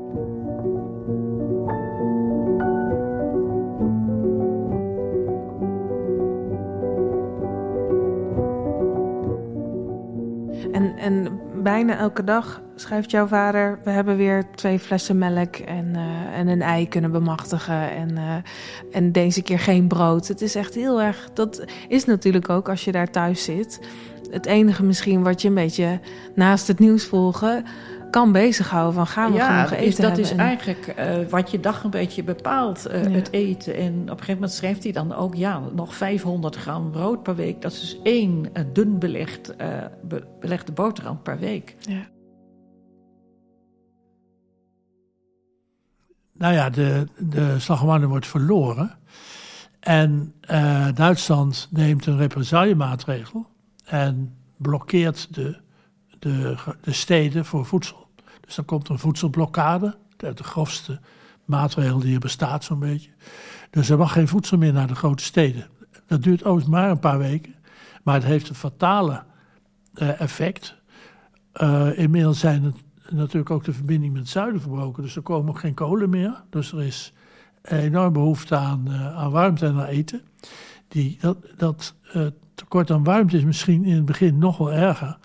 Bijna 11.61 11.97
elke 11.97 12.23
dag 12.23 12.61
schrijft 12.75 13.11
jouw 13.11 13.27
vader: 13.27 13.79
We 13.83 13.89
hebben 13.89 14.17
weer 14.17 14.45
twee 14.55 14.79
flessen 14.79 15.17
melk 15.17 15.55
en, 15.55 15.95
eh, 15.95 16.39
en 16.39 16.47
een 16.47 16.61
ei 16.61 16.87
kunnen 16.87 17.11
bemachtigen. 17.11 17.91
En, 17.91 18.17
eh, 18.17 18.35
en 18.91 19.11
deze 19.11 19.41
keer 19.41 19.59
geen 19.59 19.87
brood. 19.87 20.27
Het 20.27 20.41
is 20.41 20.55
echt 20.55 20.73
heel 20.73 21.01
erg. 21.01 21.29
Dat 21.33 21.65
is 21.87 22.05
natuurlijk 22.05 22.49
ook 22.49 22.69
als 22.69 22.83
je 22.83 22.91
daar 22.91 23.11
thuis 23.11 23.43
zit. 23.43 23.79
Het 24.31 24.45
enige 24.45 24.83
misschien 24.83 25.23
wat 25.23 25.41
je 25.41 25.47
een 25.47 25.53
beetje 25.53 25.99
naast 26.35 26.67
het 26.67 26.79
nieuws 26.79 27.05
volgen 27.05 27.65
kan 28.11 28.31
bezighouden: 28.31 28.93
van 28.93 29.07
gaan 29.07 29.31
we 29.31 29.37
ja, 29.37 29.45
genoeg 29.45 29.69
dat 29.69 29.71
eten 29.79 29.87
is, 29.87 29.95
dat 29.95 30.05
hebben? 30.05 30.23
is 30.25 30.31
En- 30.31 30.39
eigenlijk 30.39 30.87
eh, 30.87 31.27
wat 31.29 31.51
je 31.51 31.59
dag 31.59 31.83
een 31.83 31.89
beetje 31.89 32.23
bepaalt, 32.23 32.85
eh, 32.85 33.03
Ja. 33.03 33.09
het 33.09 33.31
eten. 33.31 33.75
En 33.75 33.93
op 33.93 33.99
een 33.99 34.07
gegeven 34.09 34.33
moment 34.33 34.51
schrijft 34.51 34.83
hij 34.83 34.91
dan 34.91 35.13
ook, 35.13 35.35
ja, 35.35 35.61
nog 35.73 35.95
500 35.95 36.55
gram 36.55 36.91
brood 36.91 37.23
per 37.23 37.35
week. 37.35 37.61
Dat 37.61 37.71
is 37.71 37.79
dus 37.79 37.97
één 38.03 38.49
eh, 38.53 38.63
dun 38.73 38.99
belegd, 38.99 39.55
eh, 39.55 39.67
be- 40.03 40.27
belegde 40.39 40.71
boterham 40.71 41.21
per 41.21 41.39
week. 41.39 41.75
ja. 41.79 42.09
Nou 46.33 46.53
ja, 46.53 46.69
de, 46.69 47.07
de 47.19 47.59
slag 47.59 47.83
om 47.83 47.89
Arnhem 47.89 48.09
wordt 48.09 48.27
verloren. 48.27 48.91
En 49.79 50.33
eh, 50.41 50.87
Duitsland 50.93 51.67
neemt 51.71 52.05
een 52.05 52.17
represaillemaatregel 52.17 53.45
en 53.85 54.35
blokkeert 54.57 55.33
de, 55.35 55.57
de, 56.21 56.55
de 56.81 56.93
steden 56.93 57.45
voor 57.45 57.65
voedsel. 57.65 58.07
Dus 58.41 58.55
dan 58.55 58.65
komt 58.65 58.89
een 58.89 58.99
voedselblokkade, 58.99 59.97
de, 60.17 60.43
grofste 60.43 60.99
maatregel 61.45 61.99
die 61.99 62.13
er 62.13 62.19
bestaat 62.19 62.63
zo'n 62.63 62.79
beetje. 62.79 63.09
Dus 63.69 63.89
er 63.89 63.97
mag 63.97 64.11
geen 64.11 64.27
voedsel 64.27 64.57
meer 64.57 64.73
naar 64.73 64.87
de 64.87 64.95
grote 64.95 65.23
steden. 65.23 65.67
Dat 66.05 66.23
duurt 66.23 66.43
overigens 66.43 66.75
maar 66.75 66.89
een 66.89 66.99
paar 66.99 67.17
weken, 67.17 67.55
maar 68.03 68.13
het 68.13 68.23
heeft 68.23 68.49
een 68.49 68.55
fatale 68.55 69.23
eh, 69.93 70.21
effect. 70.21 70.75
Eh, 71.51 71.97
inmiddels 71.97 72.39
zijn 72.39 72.75
natuurlijk 73.09 73.49
ook 73.49 73.63
de 73.63 73.73
verbinding 73.73 74.13
met 74.13 74.21
het 74.21 74.31
zuiden 74.31 74.61
verbroken. 74.61 75.03
Dus 75.03 75.15
er 75.15 75.21
komen 75.21 75.49
ook 75.49 75.59
geen 75.59 75.73
kolen 75.73 76.09
meer. 76.09 76.43
Dus 76.49 76.71
er 76.71 76.83
is 76.83 77.13
enorm 77.61 78.13
behoefte 78.13 78.55
aan, 78.55 78.87
eh, 78.87 79.17
aan 79.17 79.31
warmte 79.31 79.65
en 79.65 79.75
aan 79.75 79.85
eten. 79.85 80.21
Die, 80.87 81.17
dat 81.21 81.37
dat 81.57 81.95
tekort 82.55 82.91
aan 82.91 83.03
warmte 83.03 83.37
is 83.37 83.43
misschien 83.43 83.85
in 83.85 83.95
het 83.95 84.05
begin 84.05 84.37
nog 84.37 84.57
wel 84.57 84.71
erger. 84.71 85.17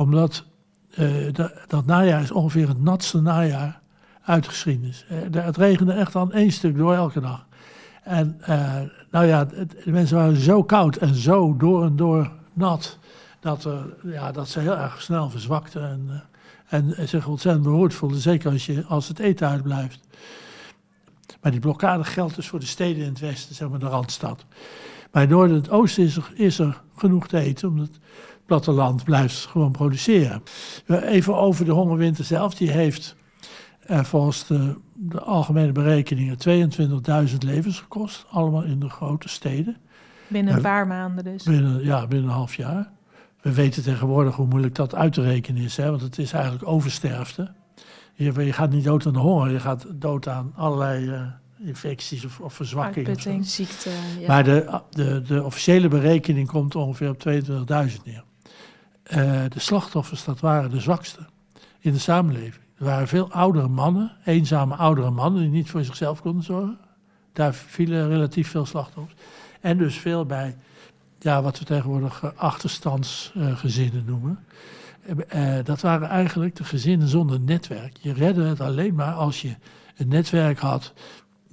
Omdat 0.00 0.44
eh, 0.90 1.32
dat, 1.66 1.86
najaar 1.86 2.22
is 2.22 2.30
ongeveer 2.30 2.68
het 2.68 2.82
natste 2.82 3.20
najaar 3.20 3.80
uit 4.22 4.42
de 4.42 4.48
geschiedenis. 4.48 5.06
De- 5.30 5.40
het 5.40 5.56
regende 5.56 5.92
echt 5.92 6.16
aan 6.16 6.32
één 6.32 6.52
stuk 6.52 6.76
door 6.76 6.94
elke 6.94 7.20
dag. 7.20 7.46
En 8.02 8.36
eh, 8.40 8.76
nou 9.10 9.26
ja, 9.26 9.44
de 9.44 9.66
mensen 9.84 10.16
waren 10.16 10.36
zo 10.36 10.62
koud 10.62 10.96
en 10.96 11.14
zo 11.14 11.56
door 11.56 11.84
en 11.84 11.96
door 11.96 12.30
nat. 12.52 12.98
Dat, 13.40 13.68
ja, 14.02 14.32
dat 14.32 14.48
ze 14.48 14.60
heel 14.60 14.76
erg 14.76 15.02
snel 15.02 15.30
verzwakten. 15.30 15.82
En, 15.82 16.22
en 16.96 17.08
zich 17.08 17.26
ontzettend 17.26 17.64
behoord 17.64 17.94
voelden, 17.94 18.18
zeker 18.18 18.50
als, 18.50 18.66
je, 18.66 18.84
als 18.84 19.08
het 19.08 19.18
eten 19.18 19.48
uitblijft. 19.48 20.00
Maar 21.40 21.50
die 21.50 21.60
blokkade 21.60 22.04
geldt 22.04 22.34
dus 22.34 22.48
voor 22.48 22.60
de 22.60 22.66
steden 22.66 23.02
in 23.02 23.08
het 23.08 23.20
westen, 23.20 23.54
zeg 23.54 23.68
maar 23.68 23.78
de 23.78 23.86
Randstad. 23.86 24.44
Maar 25.12 25.22
in 25.22 25.54
het 25.54 25.70
oosten 25.70 26.04
is 26.04 26.16
er, 26.16 26.30
is 26.34 26.58
er 26.58 26.82
genoeg 26.96 27.28
te 27.28 27.38
eten, 27.38 27.68
omdat 27.68 27.98
platteland 28.50 29.04
blijft 29.04 29.46
gewoon 29.46 29.72
produceren. 29.72 30.42
Even 30.86 31.36
over 31.36 31.64
de 31.64 31.70
hongerwinter 31.70 32.24
zelf. 32.24 32.54
Die 32.54 32.70
heeft 32.70 33.16
eh, 33.80 34.04
volgens 34.04 34.46
de, 34.46 34.74
de 34.94 35.20
algemene 35.20 35.72
berekeningen 35.72 36.36
22.000 37.28 37.36
levens 37.38 37.78
gekost. 37.78 38.26
Allemaal 38.30 38.62
in 38.62 38.80
de 38.80 38.88
grote 38.88 39.28
steden. 39.28 39.76
Binnen 40.28 40.54
een 40.54 40.62
paar 40.62 40.86
maanden 40.86 41.24
dus. 41.24 41.42
Binnen, 41.42 41.84
ja, 41.84 42.06
binnen 42.06 42.28
een 42.28 42.34
half 42.34 42.54
jaar. 42.54 42.90
We 43.40 43.52
weten 43.52 43.82
tegenwoordig 43.82 44.36
hoe 44.36 44.46
moeilijk 44.46 44.74
dat 44.74 44.94
uit 44.94 45.12
te 45.12 45.22
rekenen 45.22 45.62
is. 45.62 45.76
Hè? 45.76 45.90
Want 45.90 46.02
het 46.02 46.18
is 46.18 46.32
eigenlijk 46.32 46.66
oversterfte. 46.66 47.52
Je, 48.14 48.44
je 48.44 48.52
gaat 48.52 48.70
niet 48.70 48.84
dood 48.84 49.06
aan 49.06 49.12
de 49.12 49.18
honger. 49.18 49.50
Je 49.50 49.60
gaat 49.60 49.86
dood 49.94 50.28
aan 50.28 50.52
allerlei 50.56 51.10
eh, 51.10 51.22
infecties 51.66 52.24
of, 52.24 52.40
of 52.40 52.54
verzwakkingen. 52.54 53.08
Uitputting. 53.08 53.46
Ziekte, 53.46 53.90
ja. 54.18 54.26
Maar 54.26 54.44
de, 54.44 54.80
de, 54.90 55.22
de 55.26 55.44
officiële 55.44 55.88
berekening 55.88 56.48
komt 56.48 56.74
ongeveer 56.74 57.10
op 57.10 57.28
22.000 57.28 58.02
neer. 58.04 58.28
Eh, 59.10 59.42
de 59.48 59.60
slachtoffers, 59.60 60.24
dat 60.24 60.40
waren 60.40 60.70
de 60.70 60.80
zwakste 60.80 61.26
in 61.78 61.92
de 61.92 61.98
samenleving. 61.98 62.64
Er 62.78 62.84
waren 62.84 63.08
veel 63.08 63.32
oudere 63.32 63.68
mannen, 63.68 64.12
eenzame 64.24 64.74
oudere 64.74 65.10
mannen 65.10 65.42
die 65.42 65.50
niet 65.50 65.70
voor 65.70 65.84
zichzelf 65.84 66.20
konden 66.20 66.42
zorgen. 66.42 66.78
Daar 67.32 67.54
vielen 67.54 68.08
relatief 68.08 68.50
veel 68.50 68.66
slachtoffers. 68.66 69.14
En 69.60 69.78
dus 69.78 69.98
veel 69.98 70.24
bij 70.26 70.56
ja, 71.18 71.42
wat 71.42 71.58
we 71.58 71.64
tegenwoordig 71.64 72.22
eh, 72.22 72.30
achterstandsgezinnen 72.34 74.04
noemen. 74.04 74.38
Eh, 75.28 75.58
eh, 75.58 75.64
dat 75.64 75.80
waren 75.80 76.08
eigenlijk 76.08 76.56
de 76.56 76.64
gezinnen 76.64 77.08
zonder 77.08 77.40
netwerk. 77.40 77.96
Je 78.00 78.12
redde 78.12 78.42
het 78.42 78.60
alleen 78.60 78.94
maar 78.94 79.12
als 79.12 79.42
je 79.42 79.54
een 79.96 80.08
netwerk 80.08 80.58
had 80.58 80.92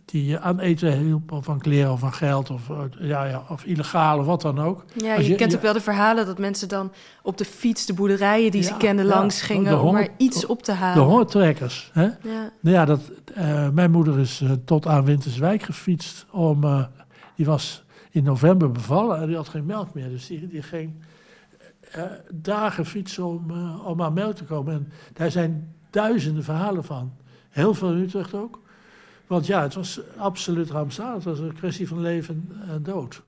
die 0.08 0.26
je 0.26 0.40
aan 0.40 0.60
eten 0.60 0.98
hielp, 0.98 1.32
of 1.32 1.50
aan 1.50 1.60
kleren 1.60 1.92
of 1.92 2.04
aan 2.04 2.14
geld, 2.14 2.50
of, 2.50 2.70
eh, 2.70 2.78
ja, 3.00 3.24
ja, 3.26 3.44
of 3.50 3.64
illegaal 3.64 4.20
of 4.20 4.26
wat 4.26 4.42
dan 4.42 4.60
ook. 4.60 4.84
Ja, 4.94 5.16
je, 5.16 5.28
je- 5.28 5.36
kent 5.36 5.52
je- 5.52 5.58
ook 5.58 5.64
wel 5.64 5.74
de 5.74 5.82
verhalen 5.82 6.26
dat 6.26 6.38
mensen 6.38 6.68
dan 6.68 6.92
op 7.24 7.38
de 7.38 7.46
fiets 7.46 7.86
de 7.86 7.94
boerderijen 7.94 8.52
die 8.52 8.62
ze 8.64 8.78
kenden 8.78 9.06
ja. 9.06 9.16
langs 9.16 9.40
De 9.40 9.46
gingen 9.46 9.82
om 9.82 9.94
maar 9.94 10.08
iets 10.18 10.46
op 10.46 10.64
te 10.64 10.72
De 10.72 10.78
halen. 10.78 11.04
hongertrekkers. 11.04 11.90
Hè? 11.94 12.04
Ja. 12.04 12.52
Nou 12.60 12.76
ja, 12.76 12.86
dat, 12.86 13.00
eh, 13.34 13.70
mijn 13.70 13.92
moeder 13.92 14.20
is 14.20 14.42
eh, 14.42 14.52
tot 14.66 14.88
aan 14.88 15.06
Winterswijk 15.06 15.64
gefietst. 15.64 16.26
Om, 16.32 16.64
eh, 16.64 16.84
die 17.36 17.46
was 17.46 17.84
in 18.12 18.24
november 18.24 18.72
bevallen 18.72 19.20
en 19.22 19.28
die 19.28 19.36
had 19.36 19.50
geen 19.50 19.66
melk 19.66 19.94
meer. 19.94 20.10
Dus 20.10 20.28
die, 20.28 20.48
die 20.48 20.62
ging 20.62 20.94
eh, 21.92 22.04
dagen 22.34 22.86
fietsen 22.86 23.26
om, 23.26 23.46
eh, 23.52 23.88
om 23.88 24.02
aan 24.02 24.14
melk 24.14 24.36
te 24.36 24.44
komen. 24.44 24.74
En 24.74 24.92
daar 25.14 25.32
zijn 25.32 25.74
duizenden 25.90 26.44
verhalen 26.44 26.84
van. 26.84 27.12
Heel 27.50 27.74
veel 27.74 27.92
in 27.92 27.98
Utrecht 28.02 28.34
ook. 28.34 28.60
Want 29.28 29.46
ja, 29.46 29.62
het 29.62 29.74
was 29.74 30.02
absoluut 30.18 30.70
rampzalig. 30.70 31.14
Het 31.14 31.24
was 31.24 31.40
een 31.40 31.54
kwestie 31.54 31.88
van 31.88 32.02
leven 32.02 32.52
en 32.68 32.84
dood. 32.84 33.24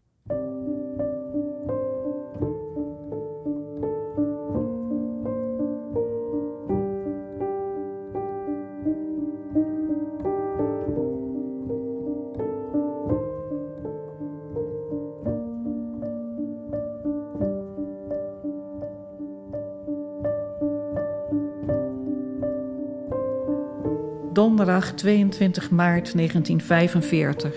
Donderdag 24.40 24.92
22 24.94 25.70
maart 25.70 26.16
1945. 26.16 27.56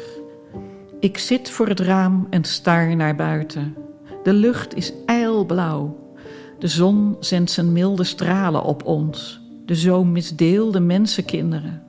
Ik 1.01 1.19
zit 1.19 1.51
voor 1.51 1.69
het 1.69 1.81
raam 1.81 2.27
en 2.31 2.45
staar 2.45 2.97
naar 2.97 3.17
buiten. 3.17 3.77
De 4.23 4.33
lucht 4.33 4.75
is 4.75 4.93
ijlblauw. 5.07 6.15
De 6.59 6.67
zon 6.67 7.17
zendt 7.21 7.51
zijn 7.51 7.73
milde 7.73 8.05
stralen 8.05 8.63
op 8.63 8.85
ons. 8.85 9.41
De 9.67 9.77
zo 9.77 10.05
misdeelde 10.05 10.81
mensenkinderen. 10.81 11.83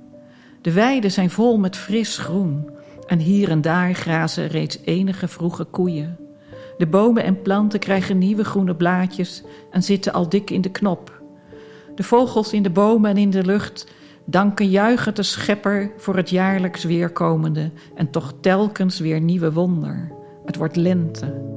De 0.62 0.72
weiden 0.72 1.12
zijn 1.12 1.30
vol 1.30 1.58
met 1.58 1.78
fris 1.78 2.18
groen. 2.18 2.70
En 3.06 3.20
hier 3.20 3.50
en 3.50 3.62
daar 3.62 3.94
grazen 3.94 4.48
reeds 4.48 4.80
enige 4.84 5.28
vroege 5.28 5.64
koeien. 5.64 6.18
De 6.78 6.88
bomen 6.88 7.24
en 7.24 7.42
planten 7.42 7.80
krijgen 7.80 8.18
nieuwe 8.18 8.44
groene 8.44 8.76
blaadjes 8.76 9.44
en 9.72 9.84
zitten 9.84 10.14
al 10.14 10.30
dik 10.30 10.50
in 10.50 10.62
de 10.62 10.72
knop. 10.72 11.22
De 11.96 12.04
vogels 12.04 12.54
in 12.54 12.64
de 12.64 12.70
bomen 12.70 13.10
en 13.10 13.18
in 13.18 13.30
de 13.30 13.46
lucht 13.46 13.86
danken 14.26 14.70
juichend 14.70 15.16
de 15.16 15.24
schepper 15.24 15.92
voor 15.98 16.16
het 16.16 16.30
jaarlijks 16.30 16.84
weerkomende 16.84 17.72
en 17.96 18.10
toch 18.10 18.34
telkens 18.42 19.00
weer 19.00 19.22
nieuwe 19.22 19.54
wonder. 19.54 20.12
Het 20.46 20.56
wordt 20.56 20.76
lente. 20.76 21.52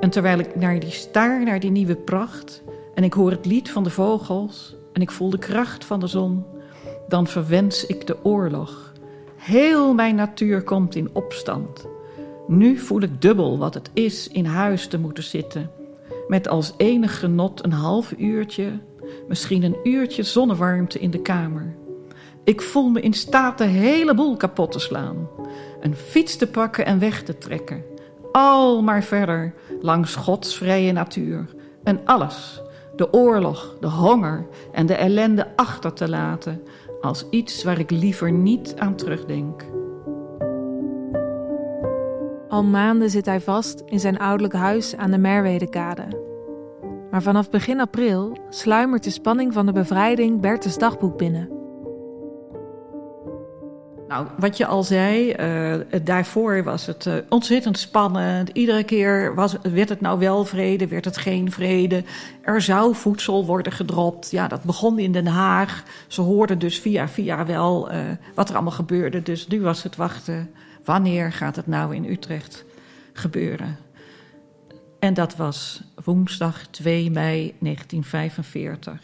En 0.00 0.10
terwijl 0.10 0.38
ik 0.38 0.56
naar 0.56 0.78
die 0.78 0.90
staar, 0.90 1.44
naar 1.44 1.60
die 1.60 1.70
nieuwe 1.70 1.96
pracht, 1.96 2.62
en 2.94 3.04
ik 3.04 3.12
hoor 3.12 3.30
het 3.30 3.46
lied 3.46 3.70
van 3.70 3.84
de 3.84 3.90
vogels 3.90 4.76
en 4.92 5.02
ik 5.02 5.10
voel 5.10 5.30
de 5.30 5.38
kracht 5.38 5.84
van 5.84 6.00
de 6.00 6.06
zon, 6.06 6.44
dan 7.08 7.26
verwens 7.26 7.86
ik 7.86 8.06
de 8.06 8.24
oorlog. 8.24 8.92
Heel 9.36 9.94
mijn 9.94 10.14
natuur 10.14 10.62
komt 10.62 10.94
in 10.94 11.10
opstand. 11.12 11.93
Nu 12.46 12.78
voel 12.78 13.00
ik 13.00 13.22
dubbel 13.22 13.58
wat 13.58 13.74
het 13.74 13.90
is 13.92 14.28
in 14.28 14.44
huis 14.44 14.86
te 14.86 14.98
moeten 14.98 15.24
zitten, 15.24 15.70
met 16.28 16.48
als 16.48 16.74
enig 16.76 17.18
genot 17.18 17.64
een 17.64 17.72
half 17.72 18.12
uurtje, 18.16 18.80
misschien 19.28 19.62
een 19.62 19.76
uurtje 19.82 20.22
zonnewarmte 20.22 20.98
in 20.98 21.10
de 21.10 21.22
kamer. 21.22 21.76
Ik 22.44 22.60
voel 22.60 22.88
me 22.88 23.00
in 23.00 23.12
staat 23.12 23.58
de 23.58 23.64
hele 23.64 24.14
boel 24.14 24.36
kapot 24.36 24.72
te 24.72 24.78
slaan, 24.78 25.28
een 25.80 25.96
fiets 25.96 26.36
te 26.36 26.46
pakken 26.46 26.86
en 26.86 26.98
weg 26.98 27.22
te 27.22 27.38
trekken. 27.38 27.84
Al 28.32 28.82
maar 28.82 29.02
verder 29.02 29.54
langs 29.80 30.14
Gods 30.14 30.56
vrije 30.56 30.92
natuur 30.92 31.54
en 31.82 32.00
alles, 32.04 32.62
de 32.96 33.12
oorlog, 33.12 33.76
de 33.80 33.88
honger 33.88 34.46
en 34.72 34.86
de 34.86 34.94
ellende 34.94 35.56
achter 35.56 35.92
te 35.92 36.08
laten 36.08 36.62
als 37.00 37.24
iets 37.30 37.64
waar 37.64 37.78
ik 37.78 37.90
liever 37.90 38.32
niet 38.32 38.74
aan 38.78 38.96
terugdenk. 38.96 39.64
Al 42.54 42.64
maanden 42.64 43.10
zit 43.10 43.26
hij 43.26 43.40
vast 43.40 43.82
in 43.86 44.00
zijn 44.00 44.18
ouderlijk 44.18 44.54
huis 44.54 44.96
aan 44.96 45.10
de 45.10 45.18
Merwedekade. 45.18 46.02
Maar 47.10 47.22
vanaf 47.22 47.50
begin 47.50 47.80
april 47.80 48.38
sluimert 48.48 49.04
de 49.04 49.10
spanning 49.10 49.52
van 49.52 49.66
de 49.66 49.72
bevrijding 49.72 50.40
Bertus 50.40 50.78
dagboek 50.78 51.18
binnen. 51.18 51.48
Nou, 54.08 54.26
wat 54.38 54.56
je 54.56 54.66
al 54.66 54.82
zei, 54.82 55.34
uh, 55.34 55.80
daarvoor 56.04 56.62
was 56.62 56.86
het 56.86 57.06
uh, 57.06 57.14
ontzettend 57.28 57.78
spannend. 57.78 58.48
Iedere 58.48 58.84
keer 58.84 59.34
was, 59.34 59.56
werd 59.62 59.88
het 59.88 60.00
nou 60.00 60.18
wel 60.18 60.44
vrede, 60.44 60.86
werd 60.86 61.04
het 61.04 61.16
geen 61.16 61.52
vrede. 61.52 62.04
Er 62.42 62.60
zou 62.60 62.94
voedsel 62.94 63.46
worden 63.46 63.72
gedropt. 63.72 64.30
Ja, 64.30 64.48
dat 64.48 64.62
begon 64.62 64.98
in 64.98 65.12
Den 65.12 65.26
Haag. 65.26 65.82
Ze 66.06 66.20
hoorden 66.20 66.58
dus 66.58 66.78
via 66.78 67.08
via 67.08 67.46
wel 67.46 67.92
uh, 67.92 67.98
wat 68.34 68.48
er 68.48 68.54
allemaal 68.54 68.72
gebeurde. 68.72 69.22
Dus 69.22 69.46
nu 69.46 69.60
was 69.60 69.82
het 69.82 69.96
wachten. 69.96 70.50
Wanneer 70.84 71.32
gaat 71.32 71.56
het 71.56 71.66
nou 71.66 71.94
in 71.94 72.04
Utrecht 72.04 72.64
gebeuren? 73.12 73.78
En 74.98 75.14
dat 75.14 75.36
was 75.36 75.82
woensdag 76.04 76.66
2 76.66 77.10
mei 77.10 77.54
1945. 77.58 79.00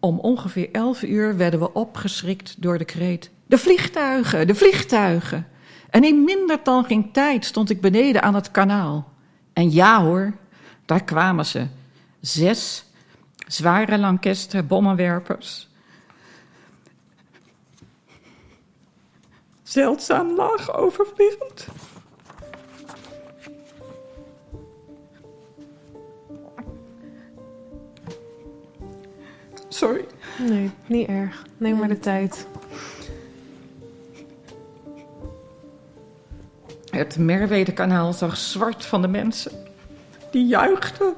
Om 0.00 0.18
ongeveer 0.18 0.70
11 0.72 1.02
uur 1.02 1.36
werden 1.36 1.60
we 1.60 1.72
opgeschrikt 1.72 2.62
door 2.62 2.78
de 2.78 2.84
kreet: 2.84 3.30
De 3.46 3.58
vliegtuigen, 3.58 4.46
de 4.46 4.54
vliegtuigen! 4.54 5.46
En 5.90 6.04
in 6.04 6.24
minder 6.24 6.58
dan 6.62 6.84
geen 6.84 7.12
tijd 7.12 7.44
stond 7.44 7.70
ik 7.70 7.80
beneden 7.80 8.22
aan 8.22 8.34
het 8.34 8.50
kanaal. 8.50 9.12
En 9.52 9.70
ja 9.70 10.02
hoor, 10.02 10.32
daar 10.84 11.04
kwamen 11.04 11.46
ze. 11.46 11.66
Zes 12.20 12.84
zware 13.46 13.98
Lancaster 13.98 14.66
bommenwerpers. 14.66 15.68
Zeldzaam 19.64 20.34
laag 20.34 20.74
overvliegend. 20.74 21.66
Sorry. 29.68 30.04
Nee, 30.38 30.70
niet 30.86 31.08
erg. 31.08 31.42
Neem 31.56 31.76
maar 31.76 31.88
de 31.88 31.98
tijd. 31.98 32.46
Het 36.90 37.18
Merwede-kanaal 37.18 38.12
zag 38.12 38.36
zwart 38.36 38.86
van 38.86 39.02
de 39.02 39.08
mensen. 39.08 39.52
Die 40.30 40.46
juichten. 40.46 41.14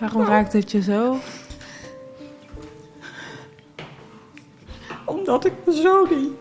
Waarom 0.00 0.24
raakt 0.24 0.52
het 0.52 0.70
je 0.70 0.82
zo? 0.82 1.16
Omdat 5.04 5.44
ik 5.44 5.52
me 5.66 5.74
zo 5.74 6.06
die 6.08 6.36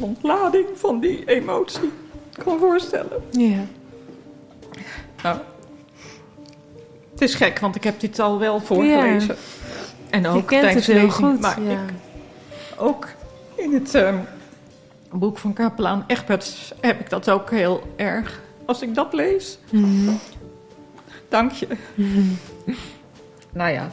ontlading 0.00 0.66
van 0.74 1.00
die 1.00 1.24
emotie 1.24 1.92
kan 2.44 2.58
voorstellen. 2.58 3.22
Ja. 3.30 3.64
Nou, 5.22 5.38
het 7.10 7.20
is 7.20 7.34
gek, 7.34 7.58
want 7.58 7.76
ik 7.76 7.84
heb 7.84 8.00
dit 8.00 8.18
al 8.18 8.38
wel 8.38 8.60
voorgelezen. 8.60 9.28
Ja. 9.28 9.40
En 10.10 10.26
ook 10.26 10.36
Je 10.36 10.44
kent 10.44 10.62
tijdens 10.62 10.86
het 10.86 10.96
heel 10.96 11.06
lezing, 11.06 11.26
goed. 11.26 11.40
Maar 11.40 11.62
ja. 11.62 11.70
ik, 11.70 11.78
ook 12.76 13.08
in 13.54 13.74
het 13.74 13.94
ehm, 13.94 14.16
boek 15.10 15.38
van 15.38 15.52
kapelaan 15.52 16.04
Egberts 16.06 16.72
heb 16.80 17.00
ik 17.00 17.10
dat 17.10 17.30
ook 17.30 17.50
heel 17.50 17.82
erg. 17.96 18.40
Als 18.64 18.82
ik 18.82 18.94
dat 18.94 19.12
lees, 19.12 19.58
Mhm. 19.70 20.12
dank 21.28 21.52
je. 21.52 21.66
nou 23.52 23.70
ja. 23.70 23.90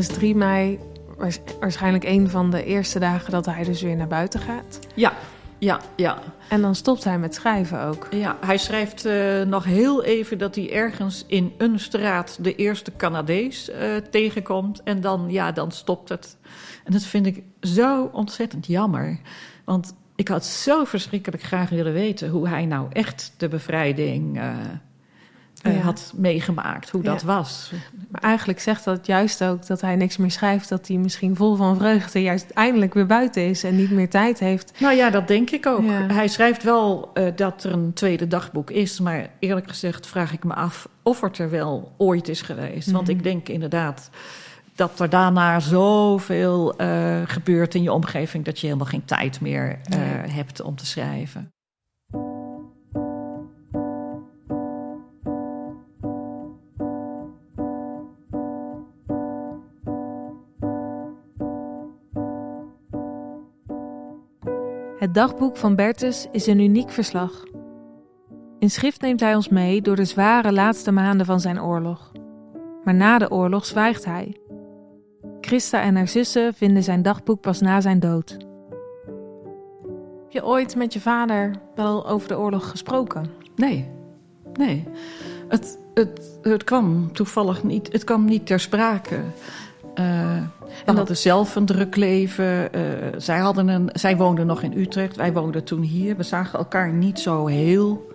Is 0.00 0.06
3 0.06 0.34
mei 0.34 0.78
waars- 1.16 1.40
waarschijnlijk 1.60 2.04
een 2.04 2.30
van 2.30 2.50
de 2.50 2.64
eerste 2.64 2.98
dagen 2.98 3.30
dat 3.30 3.46
hij 3.46 3.64
dus 3.64 3.82
weer 3.82 3.96
naar 3.96 4.08
buiten 4.08 4.40
gaat. 4.40 4.78
Ja, 4.94 5.12
ja, 5.58 5.80
ja. 5.96 6.18
En 6.48 6.60
dan 6.60 6.74
stopt 6.74 7.04
hij 7.04 7.18
met 7.18 7.34
schrijven 7.34 7.82
ook. 7.82 8.06
Ja, 8.10 8.36
hij 8.40 8.58
schrijft 8.58 9.04
eh, 9.04 9.42
nog 9.42 9.64
heel 9.64 10.04
even 10.04 10.38
dat 10.38 10.54
hij 10.54 10.72
ergens 10.72 11.24
in 11.26 11.52
een 11.58 11.80
straat 11.80 12.38
de 12.40 12.54
eerste 12.54 12.92
Canadees 12.96 13.70
eh, 13.70 13.96
tegenkomt. 13.96 14.82
En 14.82 15.00
dan, 15.00 15.26
ja, 15.28 15.52
dan 15.52 15.72
stopt 15.72 16.08
het. 16.08 16.36
En 16.84 16.92
dat 16.92 17.02
vind 17.02 17.26
ik 17.26 17.42
zo 17.60 18.10
ontzettend 18.12 18.66
jammer. 18.66 19.20
Want 19.64 19.94
ik 20.16 20.28
had 20.28 20.44
zo 20.44 20.84
verschrikkelijk 20.84 21.42
graag 21.42 21.70
willen 21.70 21.92
weten 21.92 22.28
hoe 22.28 22.48
hij 22.48 22.66
nou 22.66 22.86
echt 22.92 23.32
de 23.36 23.48
bevrijding 23.48 24.38
eh, 24.38 24.56
Ja. 25.62 25.70
had 25.70 26.12
meegemaakt. 26.16 26.90
Hoe 26.90 27.02
dat 27.02 27.20
Ja. 27.20 27.26
was. 27.26 27.72
Maar 28.10 28.20
eigenlijk 28.20 28.60
zegt 28.60 28.84
dat 28.84 29.06
juist 29.06 29.44
ook 29.44 29.66
dat 29.66 29.80
hij 29.80 29.96
niks 29.96 30.16
meer 30.16 30.30
schrijft. 30.30 30.68
Dat 30.68 30.88
hij 30.88 30.96
misschien 30.96 31.36
vol 31.36 31.56
van 31.56 31.76
vreugde 31.76 32.22
juist 32.22 32.50
eindelijk 32.50 32.94
weer 32.94 33.06
buiten 33.06 33.42
is 33.48 33.64
en 33.64 33.76
niet 33.76 33.90
meer 33.90 34.08
tijd 34.10 34.38
heeft. 34.38 34.72
Nou 34.80 34.94
ja, 34.94 35.10
dat 35.10 35.28
denk 35.28 35.50
ik 35.50 35.66
ook. 35.66 35.82
Ja. 35.84 36.06
Hij 36.12 36.28
schrijft 36.28 36.62
wel 36.62 37.10
eh, 37.14 37.24
dat 37.36 37.64
er 37.64 37.72
een 37.72 37.92
tweede 37.92 38.26
dagboek 38.28 38.70
is. 38.70 39.00
Maar 39.00 39.30
eerlijk 39.38 39.68
gezegd 39.68 40.06
vraag 40.06 40.32
ik 40.32 40.44
me 40.44 40.54
af 40.54 40.88
of 41.02 41.20
het 41.20 41.38
er 41.38 41.50
wel 41.50 41.92
ooit 41.96 42.28
is 42.28 42.42
geweest. 42.42 42.90
Want 42.90 43.06
Mhm. 43.08 43.16
ik 43.16 43.22
denk 43.22 43.48
inderdaad 43.48 44.10
dat 44.74 45.00
er 45.00 45.08
daarna 45.10 45.60
zoveel 45.60 46.76
eh, 46.76 47.16
gebeurt 47.24 47.74
in 47.74 47.82
je 47.82 47.92
omgeving... 47.92 48.44
dat 48.44 48.60
je 48.60 48.66
helemaal 48.66 48.86
geen 48.88 49.04
tijd 49.04 49.40
meer 49.40 49.78
eh, 49.84 49.98
Nee. 49.98 50.30
hebt 50.30 50.60
om 50.60 50.76
te 50.76 50.86
schrijven. 50.86 51.48
Het 65.00 65.14
dagboek 65.14 65.56
van 65.56 65.74
Bertus 65.74 66.26
is 66.32 66.46
een 66.46 66.60
uniek 66.60 66.90
verslag. 66.90 67.44
In 68.58 68.70
schrift 68.70 69.00
neemt 69.00 69.20
hij 69.20 69.34
ons 69.34 69.48
mee 69.48 69.82
door 69.82 69.96
de 69.96 70.04
zware 70.04 70.52
laatste 70.52 70.92
maanden 70.92 71.26
van 71.26 71.40
zijn 71.40 71.62
oorlog. 71.62 72.12
Maar 72.84 72.94
na 72.94 73.18
de 73.18 73.30
oorlog 73.30 73.66
zwijgt 73.66 74.04
hij. 74.04 74.36
Christa 75.40 75.82
en 75.82 75.96
haar 75.96 76.08
zussen 76.08 76.54
vinden 76.54 76.82
zijn 76.82 77.02
dagboek 77.02 77.40
pas 77.40 77.60
na 77.60 77.80
zijn 77.80 78.00
dood. 78.00 78.30
Heb 80.22 80.30
je 80.30 80.44
ooit 80.44 80.76
met 80.76 80.92
je 80.92 81.00
vader 81.00 81.54
wel 81.74 82.06
over 82.06 82.28
de 82.28 82.38
oorlog 82.38 82.70
gesproken? 82.70 83.24
Nee, 83.56 83.88
nee. 84.52 84.88
Het, 85.48 85.78
het, 85.94 86.38
het 86.42 86.64
kwam 86.64 87.12
toevallig 87.12 87.62
niet, 87.62 87.92
het 87.92 88.04
kwam 88.04 88.24
niet 88.24 88.46
ter 88.46 88.60
sprake. 88.60 89.20
Uh, 90.00 90.34
we 90.60 90.66
dat- 90.84 90.96
hadden 90.96 91.16
zelf 91.16 91.56
een 91.56 91.66
druk 91.66 91.96
leven. 91.96 92.72
eh, 92.72 92.82
zij, 93.16 93.38
hadden 93.38 93.68
een, 93.68 93.90
zij 93.92 94.16
woonden 94.16 94.46
nog 94.46 94.62
in 94.62 94.78
Utrecht, 94.78 95.16
wij 95.16 95.32
woonden 95.32 95.64
toen 95.64 95.82
hier. 95.82 96.16
We 96.16 96.22
zagen 96.22 96.58
elkaar 96.58 96.92
niet 96.92 97.20
zo 97.20 97.46
heel 97.46 98.08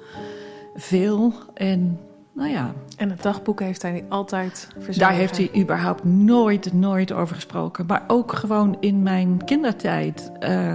veel. 0.76 1.34
En 1.54 2.00
nou 2.34 2.50
ja, 2.50 2.74
En 2.98 3.10
het 3.10 3.22
dagboek 3.22 3.60
heeft 3.60 3.82
hij 3.82 4.06
altijd 4.10 4.68
verzorgd. 4.74 5.00
daar 5.00 5.12
heeft 5.14 5.38
hij 5.38 5.50
überhaupt 5.56 6.04
nooit, 6.04 6.74
nooit 6.74 7.12
over 7.12 7.36
gesproken. 7.36 7.86
Maar 7.86 8.04
ook 8.08 8.34
gewoon 8.34 8.78
in 8.80 9.04
mijn 9.04 9.42
kindertijd 9.46 10.32
eh, 10.40 10.74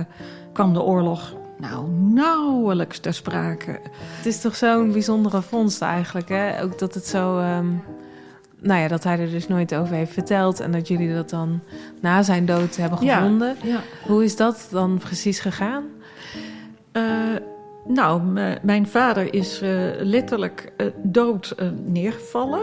kwam 0.53 0.73
de 0.73 0.83
oorlog 0.83 1.35
nou 1.59 1.88
nauwelijks 1.90 2.99
ter 2.99 3.14
sprake. 3.14 3.81
Het 4.16 4.27
is 4.27 4.40
toch 4.40 4.57
zo'n 4.57 4.92
bijzondere 4.92 5.42
vondst 5.42 5.83
eigenlijk, 5.83 6.29
hè? 6.29 6.62
Ook 6.62 6.79
dat 6.79 6.94
het 6.94 7.07
zo... 7.07 7.38
ehm, 7.38 7.66
nou 8.61 8.81
ja, 8.81 8.88
dat 8.88 9.05
hij 9.05 9.18
er 9.18 9.31
dus 9.31 9.49
nooit 9.49 9.75
over 9.75 9.94
heeft 9.94 10.12
verteld... 10.12 10.61
en 10.61 10.70
dat 10.73 10.88
jullie 10.88 11.14
dat 11.14 11.31
dan 11.31 11.61
na 12.01 12.23
zijn 12.23 12.46
dood 12.46 12.77
hebben 12.77 12.99
gevonden. 12.99 13.57
Ja. 13.62 13.81
Hoe 14.07 14.25
is 14.25 14.37
dat 14.37 14.68
dan 14.70 14.99
precies 14.99 15.40
gegaan? 15.40 15.85
Eh, 16.92 17.03
nou, 17.87 18.23
m- 18.23 18.59
mijn 18.62 18.87
vader 18.87 19.35
is 19.35 19.61
eh, 19.61 19.70
letterlijk 19.99 20.73
eh, 20.77 20.87
dood 21.03 21.51
eh, 21.51 21.68
neergevallen. 21.87 22.61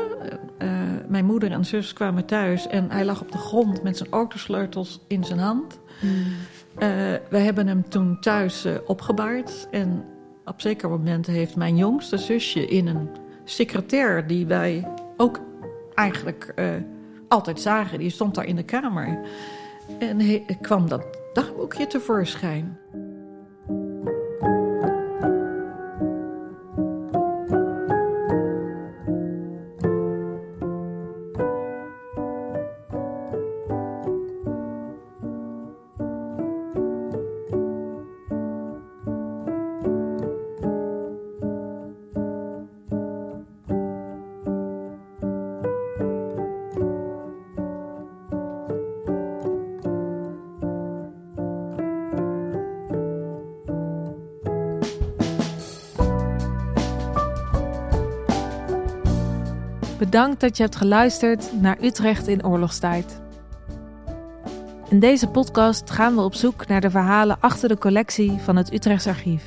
Eh, 0.57 0.67
eh, 0.67 0.69
mijn 1.07 1.25
moeder 1.25 1.51
en 1.51 1.65
zus 1.65 1.93
kwamen 1.93 2.25
thuis 2.25 2.67
en 2.67 2.91
hij 2.91 3.05
lag 3.05 3.21
op 3.21 3.31
de 3.31 3.38
grond 3.38 3.83
met 3.83 3.97
zijn 3.97 4.10
autosleutels 4.12 4.99
in 5.07 5.23
zijn 5.23 5.39
hand. 5.39 5.79
Eh, 6.77 6.88
we 7.29 7.38
hebben 7.38 7.67
hem 7.67 7.89
toen 7.89 8.17
thuis 8.19 8.65
eh, 8.65 8.73
opgebaard. 8.86 9.67
En 9.71 10.03
op 10.45 10.62
zeker 10.62 10.89
moment 10.89 11.25
heeft 11.27 11.55
mijn 11.55 11.77
jongste 11.77 12.17
zusje 12.17 12.67
in 12.67 12.88
een 12.88 13.10
secretair 13.43 14.27
die 14.27 14.45
wij 14.45 14.88
ook 15.17 15.39
eigenlijk 15.97 16.51
eh, 16.55 16.69
altijd 17.27 17.62
zagen, 17.62 17.99
die 17.99 18.10
stond 18.10 18.36
daar 18.36 18.45
in 18.45 18.55
de 18.55 18.63
kamer. 18.63 19.19
En 19.99 20.19
kwam 20.62 20.89
dat 20.89 21.05
dagboekje 21.33 21.88
tevoorschijn. 21.88 22.77
Bedankt 60.09 60.41
dat 60.41 60.57
je 60.57 60.63
hebt 60.63 60.75
geluisterd 60.75 61.61
naar 61.61 61.77
Utrecht 61.81 62.27
in 62.27 62.45
oorlogstijd. 62.45 63.21
In 64.89 64.99
deze 64.99 65.27
podcast 65.27 65.91
gaan 65.91 66.15
we 66.15 66.21
op 66.21 66.33
zoek 66.33 66.67
naar 66.67 66.81
de 66.81 66.89
verhalen 66.89 67.37
achter 67.39 67.69
de 67.69 67.77
collectie 67.77 68.31
van 68.31 68.55
het 68.55 68.73
Utrechts 68.73 69.07
Archief. 69.07 69.43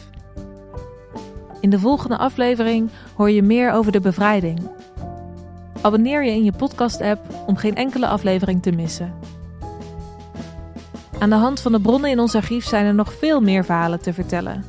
In 1.60 1.70
de 1.70 1.78
volgende 1.78 2.16
aflevering 2.16 2.90
hoor 3.14 3.30
je 3.30 3.42
meer 3.42 3.72
over 3.72 3.92
de 3.92 4.00
bevrijding. 4.00 4.70
Abonneer 5.80 6.24
je 6.24 6.30
in 6.30 6.44
je 6.44 6.52
podcast-app 6.52 7.20
om 7.46 7.56
geen 7.56 7.76
enkele 7.76 8.06
aflevering 8.06 8.62
te 8.62 8.72
missen. 8.72 9.14
Aan 11.18 11.30
de 11.30 11.36
hand 11.36 11.60
van 11.60 11.72
de 11.72 11.80
bronnen 11.80 12.10
in 12.10 12.20
ons 12.20 12.34
archief 12.34 12.64
zijn 12.64 12.86
er 12.86 12.94
nog 12.94 13.12
veel 13.12 13.40
meer 13.40 13.64
verhalen 13.64 14.00
te 14.00 14.12
vertellen. 14.12 14.64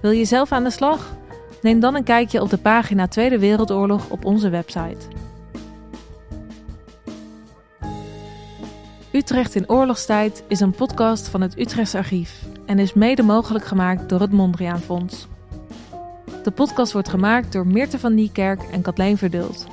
Wil 0.00 0.10
je 0.10 0.24
zelf 0.24 0.52
aan 0.52 0.64
de 0.64 0.70
slag? 0.70 1.16
Neem 1.62 1.80
dan 1.80 1.94
een 1.94 2.04
kijkje 2.04 2.42
op 2.42 2.50
de 2.50 2.58
pagina 2.58 3.08
Tweede 3.08 3.38
Wereldoorlog 3.38 4.08
op 4.08 4.24
onze 4.24 4.48
website. 4.48 5.06
Utrecht 9.12 9.54
in 9.54 9.68
oorlogstijd 9.68 10.44
is 10.48 10.60
een 10.60 10.70
podcast 10.70 11.28
van 11.28 11.40
het 11.40 11.58
Utrechts 11.58 11.94
Archief 11.94 12.44
en 12.66 12.78
is 12.78 12.92
mede 12.92 13.22
mogelijk 13.22 13.64
gemaakt 13.64 14.08
door 14.08 14.20
het 14.20 14.32
Mondriaan 14.32 14.80
Fonds. 14.80 15.26
De 16.42 16.50
podcast 16.50 16.92
wordt 16.92 17.08
gemaakt 17.08 17.52
door 17.52 17.66
Meerte 17.66 17.98
van 17.98 18.14
Niekerk 18.14 18.62
en 18.62 18.82
Kathleen 18.82 19.18
Verdult. 19.18 19.66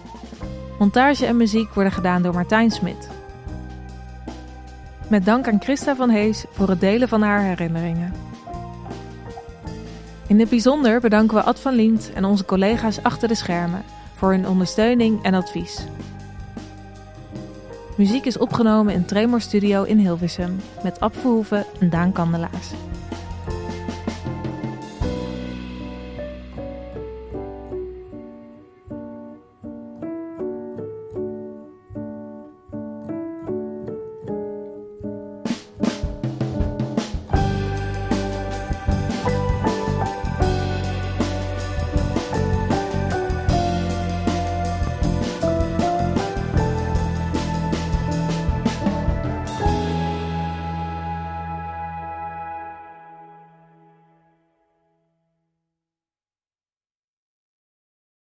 Montage 0.79 1.25
en 1.25 1.37
muziek 1.37 1.73
worden 1.73 1.93
gedaan 1.93 2.21
door 2.21 2.33
Martijn 2.33 2.71
Smit. 2.71 3.09
Met 5.09 5.25
dank 5.25 5.47
aan 5.47 5.61
Christa 5.61 5.95
van 5.95 6.09
Hees 6.09 6.45
voor 6.51 6.69
het 6.69 6.79
delen 6.79 7.07
van 7.07 7.21
haar 7.21 7.41
herinneringen. 7.41 8.13
In 10.27 10.39
het 10.39 10.49
bijzonder 10.49 10.99
bedanken 10.99 11.37
we 11.37 11.43
Ad 11.43 11.59
van 11.59 11.73
Liemt 11.73 12.11
en 12.13 12.25
onze 12.25 12.45
collega's 12.45 13.03
achter 13.03 13.27
de 13.27 13.35
schermen 13.35 13.83
voor 14.15 14.29
hun 14.31 14.47
ondersteuning 14.47 15.23
en 15.23 15.33
advies. 15.33 15.85
Muziek 17.97 18.25
is 18.25 18.37
opgenomen 18.37 18.93
in 18.93 19.05
Tremor 19.05 19.41
Studio 19.41 19.83
in 19.83 19.97
Hilversum 19.97 20.59
met 20.83 20.99
Ab 20.99 21.15
Verhoeven 21.15 21.65
en 21.79 21.89
Daan 21.89 22.11
Kandelaars. 22.11 22.71